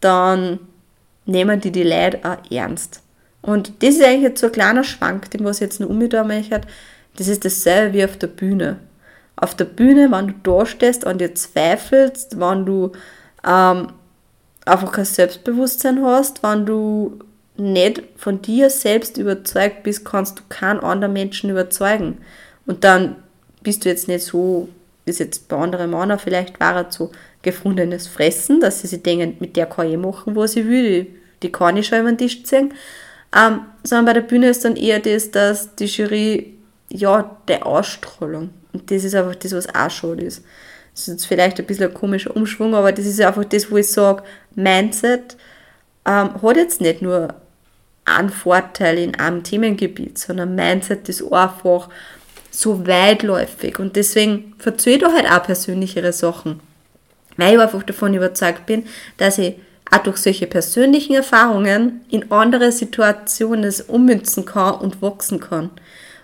dann 0.00 0.60
nehmen 1.26 1.60
die 1.60 1.72
die 1.72 1.82
Leute 1.82 2.20
auch 2.24 2.50
ernst. 2.50 3.02
Und 3.42 3.72
das 3.82 3.96
ist 3.96 4.04
eigentlich 4.04 4.22
jetzt 4.22 4.40
so 4.40 4.46
ein 4.46 4.52
kleiner 4.52 4.84
Schwank, 4.84 5.30
den 5.30 5.44
was 5.44 5.56
ich 5.56 5.62
jetzt 5.62 5.80
noch 5.80 5.88
umgehen 5.88 6.26
möchte. 6.26 6.62
Das 7.18 7.26
ist 7.26 7.44
dasselbe 7.44 7.94
wie 7.94 8.04
auf 8.04 8.16
der 8.16 8.28
Bühne. 8.28 8.78
Auf 9.34 9.54
der 9.56 9.64
Bühne, 9.64 10.10
wenn 10.10 10.28
du 10.28 10.34
da 10.42 10.66
stehst 10.66 11.04
und 11.04 11.20
dir 11.20 11.34
zweifelst, 11.34 12.38
wenn 12.38 12.64
du 12.64 12.92
ähm, 13.44 13.88
einfach 14.64 14.92
kein 14.92 15.04
Selbstbewusstsein 15.04 16.04
hast, 16.04 16.42
wenn 16.44 16.64
du 16.64 17.18
nicht 17.56 18.02
von 18.16 18.40
dir 18.40 18.70
selbst 18.70 19.18
überzeugt 19.18 19.82
bist, 19.82 20.04
kannst 20.04 20.38
du 20.38 20.42
keinen 20.48 20.80
anderen 20.80 21.12
Menschen 21.12 21.50
überzeugen. 21.50 22.18
Und 22.66 22.84
dann 22.84 23.16
bist 23.62 23.84
du 23.84 23.88
jetzt 23.88 24.06
nicht 24.06 24.24
so, 24.24 24.68
wie 25.04 25.10
es 25.10 25.18
jetzt 25.18 25.48
bei 25.48 25.56
anderen 25.56 25.90
Männern 25.90 26.20
vielleicht 26.20 26.60
war, 26.60 26.86
so 26.90 27.10
gefundenes 27.42 28.06
Fressen, 28.06 28.60
dass 28.60 28.80
sie 28.80 28.86
sich 28.86 29.02
denken, 29.02 29.36
mit 29.40 29.56
der 29.56 29.66
kann 29.66 29.90
ich 29.90 29.96
machen, 29.96 30.36
was 30.36 30.54
ich 30.54 30.66
will, 30.66 31.04
die, 31.04 31.18
die 31.42 31.52
kann 31.52 31.76
ich 31.76 31.88
schon 31.88 32.00
über 32.00 32.12
den 32.12 32.18
Tisch 32.18 32.44
ziehen. 32.44 32.74
Ähm, 33.36 33.62
sondern 33.82 34.06
bei 34.06 34.12
der 34.12 34.20
Bühne 34.22 34.50
ist 34.50 34.64
dann 34.64 34.76
eher 34.76 35.00
das, 35.00 35.30
dass 35.30 35.74
die 35.74 35.86
Jury, 35.86 36.57
ja, 36.90 37.36
der 37.48 37.66
Ausstrahlung. 37.66 38.50
Und 38.72 38.90
das 38.90 39.04
ist 39.04 39.14
einfach 39.14 39.34
das, 39.34 39.52
was 39.52 39.74
auch 39.74 39.90
schon 39.90 40.18
ist. 40.18 40.44
Das 40.92 41.02
ist 41.02 41.08
jetzt 41.08 41.26
vielleicht 41.26 41.58
ein 41.58 41.66
bisschen 41.66 41.88
ein 41.88 41.94
komischer 41.94 42.34
Umschwung, 42.34 42.74
aber 42.74 42.92
das 42.92 43.06
ist 43.06 43.20
einfach 43.20 43.44
das, 43.44 43.70
wo 43.70 43.76
ich 43.76 43.88
sage, 43.88 44.22
Mindset 44.54 45.36
ähm, 46.04 46.42
hat 46.42 46.56
jetzt 46.56 46.80
nicht 46.80 47.02
nur 47.02 47.34
einen 48.04 48.30
Vorteil 48.30 48.98
in 48.98 49.14
einem 49.14 49.42
Themengebiet, 49.42 50.18
sondern 50.18 50.54
Mindset 50.54 51.08
ist 51.08 51.22
einfach 51.30 51.88
so 52.50 52.86
weitläufig 52.86 53.78
und 53.78 53.94
deswegen 53.94 54.54
verzöge 54.58 54.96
ich 54.96 55.02
da 55.02 55.12
halt 55.12 55.30
auch 55.30 55.42
persönlichere 55.44 56.12
Sachen, 56.12 56.60
weil 57.36 57.54
ich 57.54 57.60
einfach 57.60 57.82
davon 57.82 58.14
überzeugt 58.14 58.66
bin, 58.66 58.84
dass 59.18 59.38
ich 59.38 59.54
auch 59.90 59.98
durch 59.98 60.16
solche 60.16 60.46
persönlichen 60.46 61.14
Erfahrungen 61.14 62.00
in 62.10 62.30
andere 62.32 62.72
Situationen 62.72 63.64
es 63.64 63.82
ummünzen 63.82 64.44
kann 64.44 64.80
und 64.80 65.00
wachsen 65.00 65.38
kann 65.38 65.70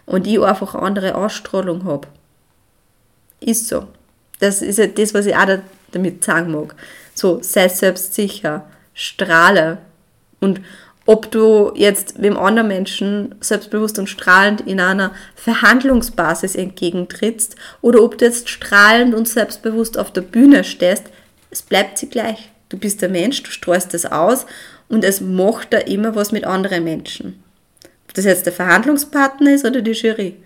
und 0.07 0.27
ich 0.27 0.41
einfach 0.41 0.75
andere 0.75 1.15
Ausstrahlung 1.15 1.85
habe. 1.85 2.09
Ist 3.41 3.69
so. 3.69 3.89
Das 4.41 4.63
ist 4.63 4.79
ja 4.79 4.87
das, 4.87 5.15
was 5.15 5.27
ich 5.27 5.37
auch 5.37 5.59
damit 5.93 6.25
sagen 6.25 6.53
mag. 6.53 6.75
So, 7.15 7.41
sei 7.43 7.69
selbstsicher, 7.69 8.67
strahle 8.95 9.79
und 10.41 10.61
ob 11.07 11.31
du 11.31 11.73
jetzt 11.75 12.23
wem 12.23 12.37
anderen 12.39 12.69
Menschen 12.69 13.35
selbstbewusst 13.41 13.99
und 13.99 14.09
strahlend 14.09 14.63
in 14.63 14.81
einer 14.81 15.13
Verhandlungsbasis 15.35 16.55
entgegentrittst 16.55 17.57
oder 17.83 18.03
ob 18.03 18.17
du 18.17 18.25
jetzt 18.25 18.49
strahlend 18.49 19.15
und 19.15 19.29
selbstbewusst 19.29 19.99
auf 19.99 20.13
der 20.13 20.23
Bühne 20.23 20.65
stehst, 20.65 21.05
es 21.51 21.61
bleibt 21.61 21.99
sie 21.99 22.09
gleich. 22.09 22.51
Du 22.71 22.79
bist 22.79 23.03
der 23.03 23.11
Mensch, 23.11 23.43
du 23.43 23.51
streust 23.51 23.93
das 23.93 24.07
aus 24.07 24.47
und 24.89 25.05
es 25.05 25.21
macht 25.21 25.75
da 25.75 25.79
immer 25.79 26.15
was 26.15 26.33
mit 26.33 26.45
anderen 26.45 26.85
Menschen. 26.85 27.44
Das 28.15 28.25
jetzt 28.25 28.47
der 28.47 28.53
Verhandlungspartner 28.53 29.55
ist 29.55 29.65
oder 29.65 29.83
die 29.83 29.93
Jury, 29.93 30.37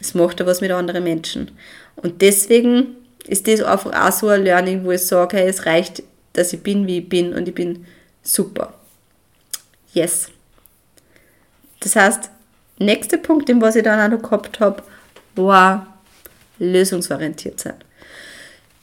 es 0.00 0.14
macht 0.14 0.40
da 0.40 0.46
was 0.46 0.60
mit 0.60 0.70
anderen 0.70 1.04
Menschen. 1.04 1.50
Und 1.96 2.22
deswegen 2.22 2.96
ist 3.26 3.48
das 3.48 3.62
einfach 3.62 3.92
auch 3.92 4.12
so 4.12 4.28
ein 4.28 4.44
Learning, 4.44 4.84
wo 4.84 4.92
ich 4.92 5.02
sage, 5.02 5.36
hey, 5.36 5.48
es 5.48 5.66
reicht, 5.66 6.02
dass 6.32 6.52
ich 6.52 6.62
bin, 6.62 6.86
wie 6.86 6.98
ich 6.98 7.08
bin 7.08 7.34
und 7.34 7.48
ich 7.48 7.54
bin 7.54 7.86
super. 8.22 8.74
Yes. 9.92 10.28
Das 11.80 11.96
heißt, 11.96 12.30
nächster 12.78 13.16
Punkt, 13.16 13.48
den 13.48 13.60
was 13.60 13.76
ich 13.76 13.82
dann 13.82 14.00
auch 14.00 14.16
noch 14.16 14.22
gehabt 14.22 14.60
habe, 14.60 14.82
war 15.34 15.98
lösungsorientiert 16.58 17.60
sein. 17.60 17.74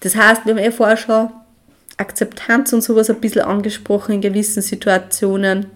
Das 0.01 0.15
heißt, 0.15 0.45
wir 0.45 0.53
haben 0.53 0.63
eh 0.63 0.71
vorher 0.71 0.97
schon 0.97 1.29
Akzeptanz 1.97 2.73
und 2.73 2.81
sowas 2.81 3.09
ein 3.09 3.21
bisschen 3.21 3.43
angesprochen 3.43 4.15
in 4.15 4.21
gewissen 4.21 4.61
Situationen, 4.61 5.67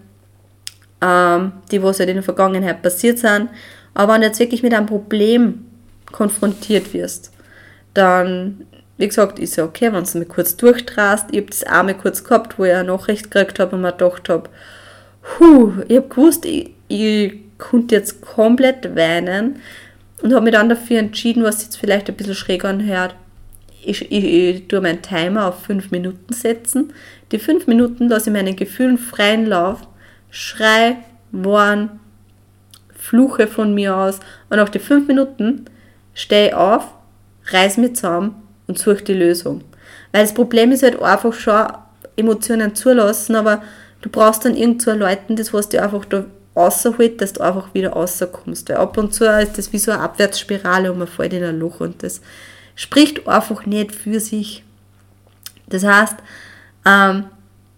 ähm, 1.00 1.52
die 1.70 1.82
was 1.82 1.98
halt 1.98 2.08
in 2.08 2.16
der 2.16 2.22
Vergangenheit 2.22 2.82
passiert 2.82 3.18
sind. 3.18 3.48
Aber 3.94 4.14
wenn 4.14 4.20
du 4.20 4.26
jetzt 4.28 4.40
wirklich 4.40 4.62
mit 4.62 4.74
einem 4.74 4.86
Problem 4.86 5.66
konfrontiert 6.12 6.92
wirst, 6.94 7.32
dann, 7.94 8.66
wie 8.96 9.08
gesagt, 9.08 9.38
ist 9.38 9.56
ja 9.56 9.64
okay, 9.64 9.92
wenn 9.92 10.04
du 10.04 10.18
mir 10.18 10.26
kurz 10.26 10.56
durchtrast. 10.56 11.28
Ich 11.32 11.38
habe 11.38 11.50
das 11.50 11.66
auch 11.66 11.82
mal 11.82 11.94
kurz 11.94 12.24
gehabt, 12.24 12.58
wo 12.58 12.64
ich 12.64 12.72
eine 12.72 12.84
Nachricht 12.84 13.30
gekriegt 13.30 13.58
habe 13.58 13.76
und 13.76 13.82
mir 13.82 13.92
gedacht 13.92 14.28
habe, 14.28 14.48
puh, 15.22 15.72
ich 15.88 15.96
habe 15.96 16.08
gewusst, 16.08 16.44
ich, 16.44 16.70
ich 16.88 17.34
konnte 17.58 17.96
jetzt 17.96 18.20
komplett 18.20 18.94
weinen 18.96 19.56
und 20.22 20.32
habe 20.32 20.44
mich 20.44 20.54
dann 20.54 20.68
dafür 20.68 20.98
entschieden, 20.98 21.42
was 21.42 21.62
jetzt 21.62 21.76
vielleicht 21.76 22.08
ein 22.08 22.16
bisschen 22.16 22.34
schräg 22.34 22.64
anhört. 22.64 23.14
Ich, 23.84 24.10
ich, 24.10 24.24
ich 24.24 24.68
tue 24.68 24.80
meinen 24.80 25.02
Timer 25.02 25.46
auf 25.46 25.62
5 25.62 25.90
Minuten 25.90 26.32
setzen. 26.32 26.92
Die 27.30 27.38
5 27.38 27.66
Minuten 27.66 28.08
lasse 28.08 28.30
ich 28.30 28.34
meinen 28.34 28.56
Gefühlen 28.56 28.98
freien 28.98 29.46
Lauf, 29.46 29.86
schrei, 30.38 30.98
warn, 31.32 31.98
fluche 32.96 33.48
von 33.48 33.74
mir 33.74 33.96
aus 33.96 34.20
und 34.48 34.58
nach 34.58 34.68
die 34.68 34.78
5 34.78 35.08
Minuten 35.08 35.64
stehe 36.14 36.48
ich 36.48 36.54
auf, 36.54 36.84
reiß 37.46 37.78
mich 37.78 37.96
zusammen 37.96 38.36
und 38.68 38.78
suche 38.78 39.02
die 39.02 39.14
Lösung. 39.14 39.64
Weil 40.12 40.22
das 40.22 40.34
Problem 40.34 40.70
ist 40.70 40.84
halt 40.84 41.02
einfach 41.02 41.32
schon 41.32 41.66
Emotionen 42.14 42.76
zulassen, 42.76 43.34
aber 43.34 43.62
du 44.00 44.10
brauchst 44.10 44.44
dann 44.44 44.54
irgend 44.54 44.80
so 44.80 44.92
Leuten, 44.92 45.34
das 45.34 45.52
was 45.52 45.70
dir 45.70 45.82
einfach 45.82 46.04
da 46.04 46.24
rausholt, 46.54 47.20
dass 47.20 47.32
du 47.32 47.42
einfach 47.42 47.74
wieder 47.74 47.90
rauskommst. 47.90 48.68
Weil 48.68 48.76
ab 48.76 48.96
und 48.96 49.12
zu 49.12 49.24
ist 49.24 49.58
das 49.58 49.72
wie 49.72 49.78
so 49.78 49.90
eine 49.90 50.02
Abwärtsspirale 50.02 50.92
und 50.92 51.00
man 51.00 51.08
fällt 51.08 51.32
in 51.32 51.42
ein 51.42 51.58
Loch 51.58 51.80
und 51.80 52.04
das 52.04 52.20
spricht 52.76 53.26
einfach 53.26 53.66
nicht 53.66 53.92
für 53.92 54.20
sich. 54.20 54.62
Das 55.66 55.82
heißt, 55.82 56.16
ähm, 56.86 57.24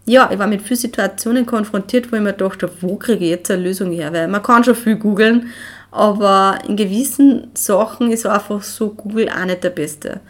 ja, 0.07 0.31
ich 0.33 0.39
war 0.39 0.47
mit 0.47 0.63
vielen 0.63 0.81
Situationen 0.81 1.47
konfrontiert, 1.47 2.11
wo 2.11 2.17
ich 2.17 2.23
mir 2.23 2.33
dachte, 2.33 2.71
wo 2.81 2.97
kriege 2.97 3.25
ich 3.25 3.31
jetzt 3.31 3.51
eine 3.51 3.63
Lösung 3.63 3.93
her? 3.93 4.13
Weil 4.13 4.29
man 4.29 4.43
kann 4.43 4.65
schon 4.65 4.75
viel 4.75 4.97
googeln, 4.97 5.49
aber 5.91 6.59
in 6.67 6.77
gewissen 6.77 7.51
Sachen 7.55 8.11
ist 8.11 8.27
einfach 8.27 8.63
so 8.63 8.91
Google 8.91 9.29
auch 9.29 9.45
nicht 9.45 9.65
der 9.65 9.71
Beste. 9.71 10.21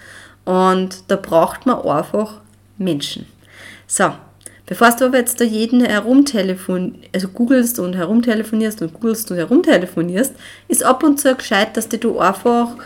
Und 0.45 1.05
da 1.09 1.17
braucht 1.17 1.67
man 1.67 1.81
einfach 1.83 2.41
Menschen. 2.79 3.27
So, 3.87 4.13
Bevor 4.71 4.93
du 4.93 5.07
aber 5.07 5.19
jetzt 5.19 5.41
da 5.41 5.45
jeden 5.45 5.85
herumtelefon, 5.85 6.99
also 7.13 7.27
googelst 7.27 7.81
und 7.81 7.97
herumtelefonierst 7.97 8.81
und 8.83 8.95
googelst 8.95 9.29
und 9.33 9.37
herumtelefonierst, 9.37 10.33
ist 10.69 10.85
ab 10.85 11.03
und 11.03 11.19
zu 11.19 11.35
gescheit, 11.35 11.77
dass 11.77 11.89
du 11.89 12.21
einfach, 12.21 12.77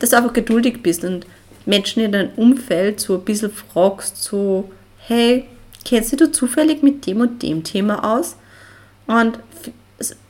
dass 0.00 0.10
du 0.10 0.16
einfach 0.16 0.32
geduldig 0.32 0.82
bist 0.82 1.04
und 1.04 1.26
Menschen 1.64 2.02
in 2.02 2.10
deinem 2.10 2.30
Umfeld 2.34 2.98
so 2.98 3.14
ein 3.14 3.24
bisschen 3.24 3.52
fragst, 3.52 4.20
so, 4.20 4.68
hey, 5.06 5.46
kennst 5.84 6.12
du 6.12 6.16
dich 6.16 6.32
zufällig 6.32 6.82
mit 6.82 7.06
dem 7.06 7.20
und 7.20 7.42
dem 7.42 7.64
Thema 7.64 8.16
aus? 8.16 8.36
Und 9.06 9.38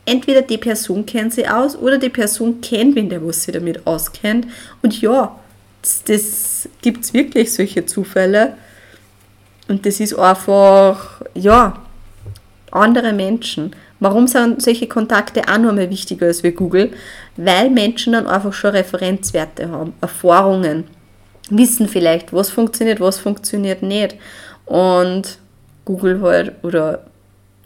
entweder 0.04 0.42
die 0.42 0.58
Person 0.58 1.04
kennt 1.04 1.34
sie 1.34 1.46
aus 1.46 1.76
oder 1.76 1.98
die 1.98 2.08
Person 2.08 2.60
kennt 2.60 2.96
wen, 2.96 3.08
der 3.08 3.24
was 3.26 3.42
sie 3.42 3.52
damit 3.52 3.86
auskennt. 3.86 4.46
Und 4.82 5.00
ja, 5.00 5.38
das, 5.82 6.02
das 6.04 6.68
gibt 6.82 7.04
es 7.04 7.12
wirklich 7.12 7.52
solche 7.52 7.84
Zufälle 7.86 8.54
Und 9.68 9.84
das 9.84 10.00
ist 10.00 10.18
einfach, 10.18 11.20
ja, 11.34 11.78
andere 12.70 13.12
Menschen. 13.12 13.74
Warum 14.00 14.26
sind 14.26 14.62
solche 14.62 14.86
Kontakte 14.86 15.42
auch 15.48 15.58
noch 15.58 15.74
mal 15.74 15.90
wichtiger 15.90 16.26
als 16.26 16.42
wir 16.42 16.52
Google? 16.52 16.92
Weil 17.36 17.70
Menschen 17.70 18.14
dann 18.14 18.26
einfach 18.26 18.52
schon 18.52 18.70
Referenzwerte 18.70 19.70
haben, 19.70 19.92
Erfahrungen, 20.00 20.84
wissen 21.50 21.88
vielleicht, 21.88 22.32
was 22.32 22.50
funktioniert, 22.50 23.00
was 23.00 23.18
funktioniert 23.18 23.82
nicht. 23.82 24.16
Und 24.68 25.38
Google 25.84 26.20
halt, 26.20 26.52
oder 26.62 27.04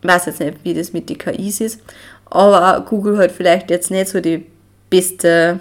weiß 0.03 0.27
jetzt 0.27 0.41
nicht, 0.41 0.59
wie 0.63 0.75
das 0.75 0.93
mit 0.93 1.09
den 1.09 1.19
KIs 1.19 1.61
ist, 1.61 1.81
aber 2.27 2.85
Google 2.89 3.19
halt 3.19 3.33
vielleicht 3.33 3.71
jetzt 3.71 3.91
nicht 3.91 4.09
so 4.09 4.21
die 4.21 4.47
beste 4.89 5.61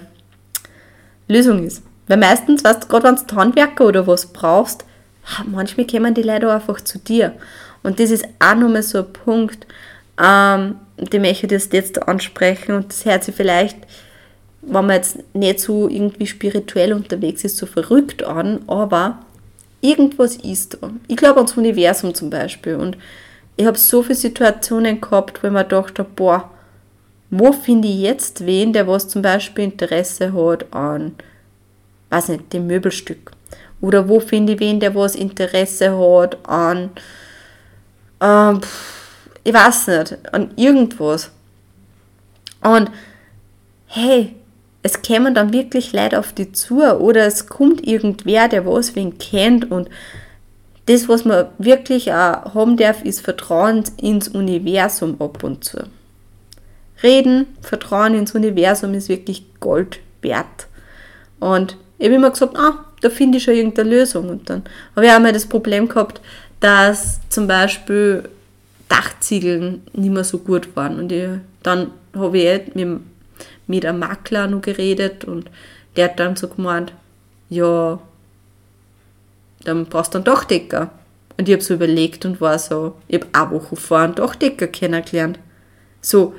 Lösung 1.28 1.66
ist. 1.66 1.84
Weil 2.08 2.18
meistens, 2.18 2.64
weißt 2.64 2.84
du, 2.84 2.88
gerade 2.88 3.06
wenn 3.06 3.28
du 3.28 3.36
Handwerker 3.36 3.86
oder 3.86 4.06
was 4.06 4.28
brauchst, 4.28 4.86
manchmal 5.46 5.88
kommen 5.88 6.14
die 6.14 6.24
Leute 6.24 6.52
einfach 6.52 6.82
zu 6.82 7.00
dir. 7.00 7.34
Und 7.84 8.00
das 8.00 8.12
ist 8.12 8.26
auch 8.40 8.56
nochmal 8.56 8.84
so 8.84 9.00
ein 9.00 9.14
Punkt, 9.14 9.66
ähm, 10.22 10.76
den 10.98 11.22
möchte 11.22 11.54
ich 11.56 11.72
jetzt 11.72 12.02
ansprechen 12.08 12.76
und 12.76 12.90
das 12.90 13.06
hört 13.06 13.24
sich 13.24 13.34
vielleicht, 13.34 13.78
wenn 14.62 14.86
man 14.86 14.98
jetzt 14.98 15.18
nicht 15.34 15.60
so 15.60 15.88
irgendwie 15.88 16.28
spirituell 16.28 16.94
unterwegs 16.94 17.44
ist, 17.44 17.58
so 17.58 17.66
verrückt 17.66 18.24
an, 18.24 18.60
aber 18.68 19.20
irgendwas 19.82 20.38
ist 20.38 20.78
da. 20.82 20.92
Ich 21.08 21.18
glaube 21.18 21.38
ans 21.38 21.58
Universum 21.58 22.14
zum 22.14 22.30
Beispiel 22.30 22.76
und 22.76 22.98
ich 23.58 23.66
habe 23.66 23.78
so 23.78 24.02
viele 24.02 24.16
Situationen 24.16 25.02
gehabt, 25.02 25.44
wo 25.44 25.48
ich 25.48 25.54
mir 25.54 25.64
dachte, 25.64 26.04
boah, 26.04 26.50
wo 27.30 27.52
finde 27.52 27.88
ich 27.88 28.02
jetzt 28.02 28.46
wen, 28.46 28.74
der 28.74 28.88
was 28.88 29.08
zum 29.08 29.22
Beispiel 29.22 29.66
Interesse 29.66 30.34
hat 30.34 30.74
an, 30.74 31.16
weiß 32.10 32.30
nicht, 32.30 32.54
dem 32.54 32.68
Möbelstück. 32.68 33.32
Oder 33.80 34.08
wo 34.08 34.20
finde 34.20 34.54
ich 34.54 34.60
wen, 34.60 34.80
der 34.80 34.96
was 34.96 35.16
Interesse 35.16 35.98
hat 35.98 36.38
an, 36.48 36.92
ähm, 38.20 38.62
ich 39.44 39.54
weiß 39.54 39.88
nicht, 39.88 40.34
an 40.34 40.52
irgendwas. 40.56 41.32
Und 42.62 42.92
hey, 43.88 44.36
es 44.84 45.02
kämen 45.02 45.34
dann 45.36 45.54
wirklich 45.54 45.94
Leute 45.94 46.20
auf 46.20 46.34
die 46.34 46.52
zu 46.52 46.82
oder 46.82 47.26
es 47.26 47.48
kommt 47.48 47.86
irgendwer, 47.86 48.48
der 48.48 48.66
was 48.66 48.96
wen 48.96 49.18
kennt 49.18 49.70
und 49.70 49.90
das, 50.88 51.08
was 51.08 51.26
man 51.26 51.46
wirklich 51.58 52.12
auch 52.12 52.56
haben 52.56 52.76
darf, 52.76 53.04
ist 53.04 53.22
Vertrauen 53.22 53.84
ins 53.98 54.28
Universum 54.28 55.22
ab 55.22 55.44
und 55.44 55.64
zu. 55.64 55.84
Reden, 57.04 57.46
Vertrauen 57.62 58.16
ins 58.16 58.34
Universum 58.34 58.94
ist 58.94 59.10
wirklich 59.10 59.46
Gold 59.60 60.00
wert. 60.22 60.68
Und 61.40 61.78
ich 61.98 62.06
habe 62.06 62.16
immer 62.16 62.32
gesagt, 62.32 62.58
ah, 62.58 62.86
da 63.02 63.10
finde 63.10 63.38
ich 63.38 63.44
schon 63.44 63.56
irgendeine 63.56 63.90
Lösung. 63.90 64.30
Und 64.30 64.50
dann 64.50 64.64
habe 64.96 65.06
ich 65.06 65.12
auch 65.12 65.20
mal 65.20 65.34
das 65.34 65.46
Problem 65.46 65.88
gehabt, 65.88 66.22
dass 66.60 67.20
zum 67.30 67.48
Beispiel 67.48 68.24
Dachziegeln 68.90 69.84
nicht 69.94 70.12
mehr 70.12 70.24
so 70.24 70.40
gut 70.40 70.76
waren. 70.76 71.00
Und 71.00 71.12
ich, 71.12 71.28
dann 71.64 71.92
habe 72.16 72.38
ich 72.38 72.76
mit, 72.76 73.00
mit 73.72 73.86
einem 73.86 74.00
Makler 74.00 74.48
noch 74.48 74.62
geredet 74.62 75.26
und 75.26 75.50
der 75.96 76.06
hat 76.06 76.20
dann 76.20 76.36
so 76.36 76.48
gemeint, 76.48 76.94
ja, 77.50 78.00
dann 79.64 79.86
brauchst 79.86 80.14
du 80.14 80.20
einen 80.20 80.26
Dachdecker. 80.26 80.92
Und 81.38 81.48
ich 81.48 81.54
habe 81.54 81.64
so 81.64 81.74
überlegt 81.74 82.26
und 82.26 82.40
war 82.40 82.60
so, 82.60 82.96
ich 83.08 83.20
habe 83.20 83.28
eine 83.34 83.52
Woche 83.52 83.76
vorher 83.76 84.06
einen 84.06 84.16
Dachdecker 84.16 84.68
kennengelernt. 84.68 85.40
So, 86.02 86.36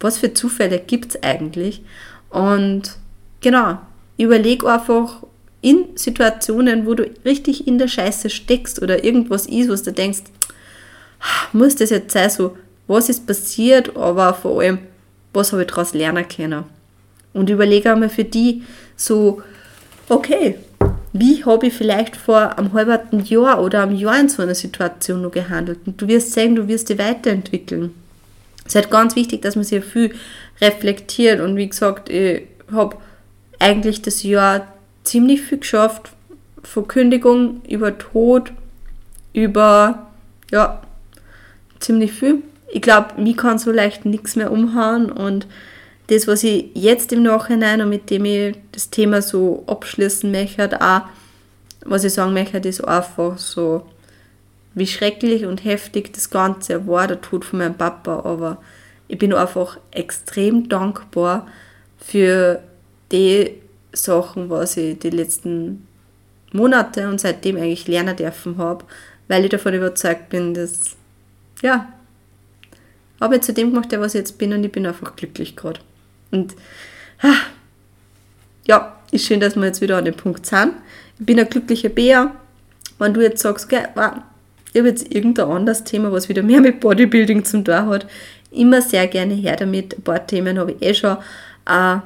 was 0.00 0.18
für 0.18 0.34
Zufälle 0.34 0.78
gibt 0.80 1.14
es 1.14 1.22
eigentlich? 1.22 1.82
Und 2.30 2.96
genau, 3.40 3.78
überleg 4.16 4.64
einfach 4.64 5.22
in 5.60 5.96
Situationen, 5.96 6.86
wo 6.86 6.94
du 6.94 7.08
richtig 7.24 7.66
in 7.66 7.78
der 7.78 7.88
Scheiße 7.88 8.30
steckst 8.30 8.82
oder 8.82 9.04
irgendwas 9.04 9.46
ist, 9.46 9.68
was 9.68 9.82
du 9.82 9.92
denkst, 9.92 10.22
muss 11.52 11.76
das 11.76 11.90
jetzt 11.90 12.12
sein, 12.12 12.30
so, 12.30 12.56
was 12.88 13.08
ist 13.08 13.26
passiert, 13.26 13.96
aber 13.96 14.34
vor 14.34 14.60
allem, 14.60 14.78
was 15.32 15.52
habe 15.52 15.62
ich 15.62 15.68
daraus 15.68 15.94
lernen 15.94 16.26
können? 16.28 16.64
Und 17.32 17.48
überlege 17.48 17.90
einmal 17.90 18.10
für 18.10 18.24
die 18.24 18.62
so, 18.96 19.42
okay, 20.08 20.56
wie 21.12 21.44
habe 21.44 21.66
ich 21.66 21.74
vielleicht 21.74 22.16
vor 22.16 22.58
einem 22.58 22.72
halben 22.72 23.24
Jahr 23.24 23.62
oder 23.62 23.82
einem 23.82 23.96
Jahr 23.96 24.18
in 24.18 24.28
so 24.28 24.42
einer 24.42 24.54
Situation 24.54 25.22
noch 25.22 25.30
gehandelt? 25.30 25.80
Und 25.86 26.00
du 26.00 26.08
wirst 26.08 26.32
sehen, 26.32 26.54
du 26.54 26.68
wirst 26.68 26.88
dich 26.88 26.98
weiterentwickeln. 26.98 27.94
Es 28.64 28.74
ist 28.74 28.74
halt 28.76 28.90
ganz 28.90 29.16
wichtig, 29.16 29.42
dass 29.42 29.56
man 29.56 29.64
sich 29.64 29.84
viel 29.84 30.14
reflektiert. 30.60 31.40
Und 31.40 31.56
wie 31.56 31.68
gesagt, 31.68 32.08
ich 32.08 32.42
habe 32.70 32.96
eigentlich 33.58 34.02
das 34.02 34.22
Jahr 34.22 34.66
ziemlich 35.04 35.42
viel 35.42 35.58
geschafft. 35.58 36.12
Von 36.62 36.86
Kündigung 36.86 37.60
über 37.68 37.98
Tod, 37.98 38.52
über, 39.32 40.10
ja, 40.50 40.80
ziemlich 41.80 42.12
viel. 42.12 42.42
Ich 42.74 42.80
glaube, 42.80 43.20
mich 43.20 43.36
kann 43.36 43.58
so 43.58 43.70
leicht 43.70 44.06
nichts 44.06 44.34
mehr 44.34 44.50
umhauen 44.50 45.12
und 45.12 45.46
das, 46.06 46.26
was 46.26 46.42
ich 46.42 46.70
jetzt 46.74 47.12
im 47.12 47.22
Nachhinein 47.22 47.82
und 47.82 47.90
mit 47.90 48.08
dem 48.08 48.24
ich 48.24 48.56
das 48.72 48.88
Thema 48.88 49.20
so 49.20 49.62
abschließen 49.66 50.30
möchte, 50.30 50.80
auch, 50.80 51.02
was 51.84 52.04
ich 52.04 52.14
sagen 52.14 52.32
möchte, 52.32 52.66
ist 52.66 52.82
einfach 52.82 53.36
so, 53.36 53.86
wie 54.74 54.86
schrecklich 54.86 55.44
und 55.44 55.64
heftig 55.64 56.14
das 56.14 56.30
Ganze 56.30 56.86
war, 56.86 57.06
der 57.06 57.20
Tod 57.20 57.44
von 57.44 57.58
meinem 57.58 57.74
Papa, 57.74 58.22
aber 58.24 58.56
ich 59.06 59.18
bin 59.18 59.34
einfach 59.34 59.78
extrem 59.90 60.70
dankbar 60.70 61.46
für 61.98 62.62
die 63.12 63.58
Sachen, 63.92 64.48
was 64.48 64.78
ich 64.78 64.98
die 64.98 65.10
letzten 65.10 65.86
Monate 66.52 67.06
und 67.08 67.20
seitdem 67.20 67.56
eigentlich 67.56 67.86
lernen 67.86 68.16
dürfen 68.16 68.56
habe, 68.56 68.86
weil 69.28 69.44
ich 69.44 69.50
davon 69.50 69.74
überzeugt 69.74 70.30
bin, 70.30 70.54
dass, 70.54 70.96
ja, 71.60 71.92
habe 73.22 73.36
ich 73.36 73.42
zu 73.42 73.52
dem 73.52 73.70
gemacht, 73.70 73.92
der 73.92 74.00
was 74.00 74.14
ich 74.14 74.18
jetzt 74.18 74.38
bin 74.38 74.52
und 74.52 74.64
ich 74.64 74.72
bin 74.72 74.86
einfach 74.86 75.14
glücklich 75.14 75.54
gerade. 75.54 75.80
Und 76.30 76.54
ja, 78.64 78.96
ist 79.12 79.26
schön, 79.26 79.40
dass 79.40 79.54
wir 79.54 79.64
jetzt 79.64 79.80
wieder 79.80 79.96
an 79.96 80.04
dem 80.04 80.14
Punkt 80.14 80.44
sind. 80.44 80.72
Ich 81.18 81.26
bin 81.26 81.38
ein 81.38 81.48
glücklicher 81.48 81.88
Bär. 81.88 82.32
Wenn 82.98 83.14
du 83.14 83.22
jetzt 83.22 83.42
sagst, 83.42 83.66
okay, 83.66 83.86
wow, 83.94 84.12
ich 84.72 84.78
habe 84.78 84.88
jetzt 84.88 85.14
irgendein 85.14 85.48
anderes 85.48 85.84
Thema, 85.84 86.10
was 86.10 86.28
wieder 86.28 86.42
mehr 86.42 86.60
mit 86.60 86.80
Bodybuilding 86.80 87.44
zum 87.44 87.64
tun 87.64 87.86
hat, 87.86 88.06
immer 88.50 88.82
sehr 88.82 89.06
gerne 89.06 89.34
her 89.34 89.56
damit. 89.56 89.96
Ein 89.96 90.02
paar 90.02 90.26
Themen 90.26 90.58
habe 90.58 90.72
ich 90.72 90.82
eh 90.82 90.94
schon 90.94 91.16
äh, 91.68 91.98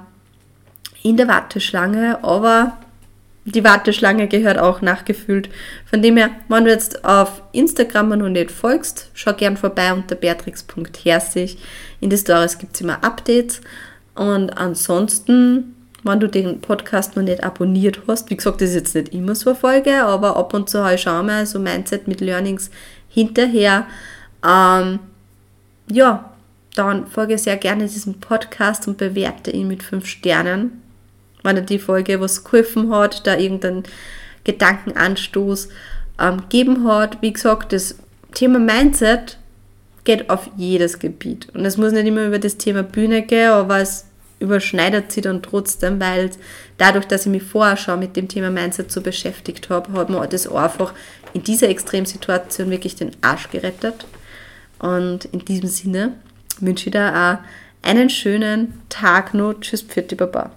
in 1.02 1.16
der 1.16 1.28
Warteschlange, 1.28 2.22
aber 2.22 2.76
die 3.46 3.62
Warteschlange 3.62 4.26
gehört 4.26 4.58
auch 4.58 4.82
nachgefüllt. 4.82 5.48
Von 5.88 6.02
dem 6.02 6.16
her, 6.16 6.30
wenn 6.48 6.64
du 6.64 6.70
jetzt 6.70 7.04
auf 7.04 7.42
Instagram 7.52 8.08
noch 8.10 8.28
nicht 8.28 8.50
folgst, 8.50 9.10
schau 9.14 9.32
gern 9.34 9.56
vorbei 9.56 9.92
unter 9.92 10.16
beatrix.herzig. 10.16 11.58
In 12.00 12.10
den 12.10 12.18
Stories 12.18 12.58
gibt 12.58 12.74
es 12.74 12.80
immer 12.80 13.04
Updates. 13.04 13.60
Und 14.16 14.50
ansonsten, 14.50 15.76
wenn 16.02 16.18
du 16.18 16.28
den 16.28 16.60
Podcast 16.60 17.14
noch 17.14 17.22
nicht 17.22 17.44
abonniert 17.44 18.00
hast, 18.08 18.30
wie 18.30 18.36
gesagt, 18.36 18.60
das 18.60 18.70
ist 18.70 18.74
jetzt 18.74 18.94
nicht 18.96 19.14
immer 19.14 19.36
so 19.36 19.50
eine 19.50 19.58
Folge, 19.58 20.02
aber 20.02 20.36
ab 20.36 20.52
und 20.52 20.68
zu 20.68 20.82
habe 20.82 20.96
ich 20.96 21.02
schon 21.02 21.46
so 21.46 21.60
Mindset 21.60 22.08
mit 22.08 22.20
Learnings 22.20 22.70
hinterher. 23.08 23.86
Ähm, 24.44 24.98
ja, 25.88 26.32
dann 26.74 27.06
folge 27.06 27.38
sehr 27.38 27.56
gerne 27.56 27.86
diesem 27.86 28.20
Podcast 28.20 28.88
und 28.88 28.98
bewerte 28.98 29.52
ihn 29.52 29.68
mit 29.68 29.84
5 29.84 30.04
Sternen. 30.04 30.82
Wenn 31.46 31.56
dir 31.56 31.62
die 31.62 31.78
Folge 31.78 32.20
was 32.20 32.44
geholfen 32.44 32.90
hat, 32.90 33.26
da 33.26 33.36
irgendeinen 33.36 33.84
Gedankenanstoß 34.44 35.68
ähm, 36.20 36.42
geben 36.48 36.86
hat. 36.86 37.22
Wie 37.22 37.32
gesagt, 37.32 37.72
das 37.72 37.96
Thema 38.34 38.58
Mindset 38.58 39.38
geht 40.04 40.30
auf 40.30 40.50
jedes 40.56 40.98
Gebiet. 40.98 41.48
Und 41.54 41.64
es 41.64 41.76
muss 41.76 41.92
nicht 41.92 42.06
immer 42.06 42.26
über 42.26 42.38
das 42.38 42.56
Thema 42.56 42.82
Bühne 42.82 43.22
gehen, 43.22 43.50
aber 43.50 43.78
es 43.78 44.06
überschneidet 44.38 45.10
sich 45.10 45.22
dann 45.22 45.42
trotzdem, 45.42 45.98
weil 46.00 46.30
dadurch, 46.78 47.06
dass 47.06 47.26
ich 47.26 47.32
mich 47.32 47.42
vorher 47.42 47.76
schon 47.76 47.98
mit 47.98 48.16
dem 48.16 48.28
Thema 48.28 48.50
Mindset 48.50 48.92
so 48.92 49.00
beschäftigt 49.00 49.70
habe, 49.70 49.92
hat 49.94 50.10
mir 50.10 50.26
das 50.26 50.46
einfach 50.46 50.92
in 51.32 51.42
dieser 51.42 51.68
Extremsituation 51.68 52.70
wirklich 52.70 52.96
den 52.96 53.12
Arsch 53.22 53.50
gerettet. 53.50 54.06
Und 54.78 55.24
in 55.26 55.44
diesem 55.44 55.68
Sinne 55.68 56.12
wünsche 56.60 56.86
ich 56.86 56.92
dir 56.92 57.08
auch 57.08 57.86
einen 57.86 58.10
schönen 58.10 58.74
Tag 58.88 59.32
noch. 59.32 59.54
Tschüss, 59.60 59.82
Pfiat, 59.82 60.16
Baba. 60.16 60.50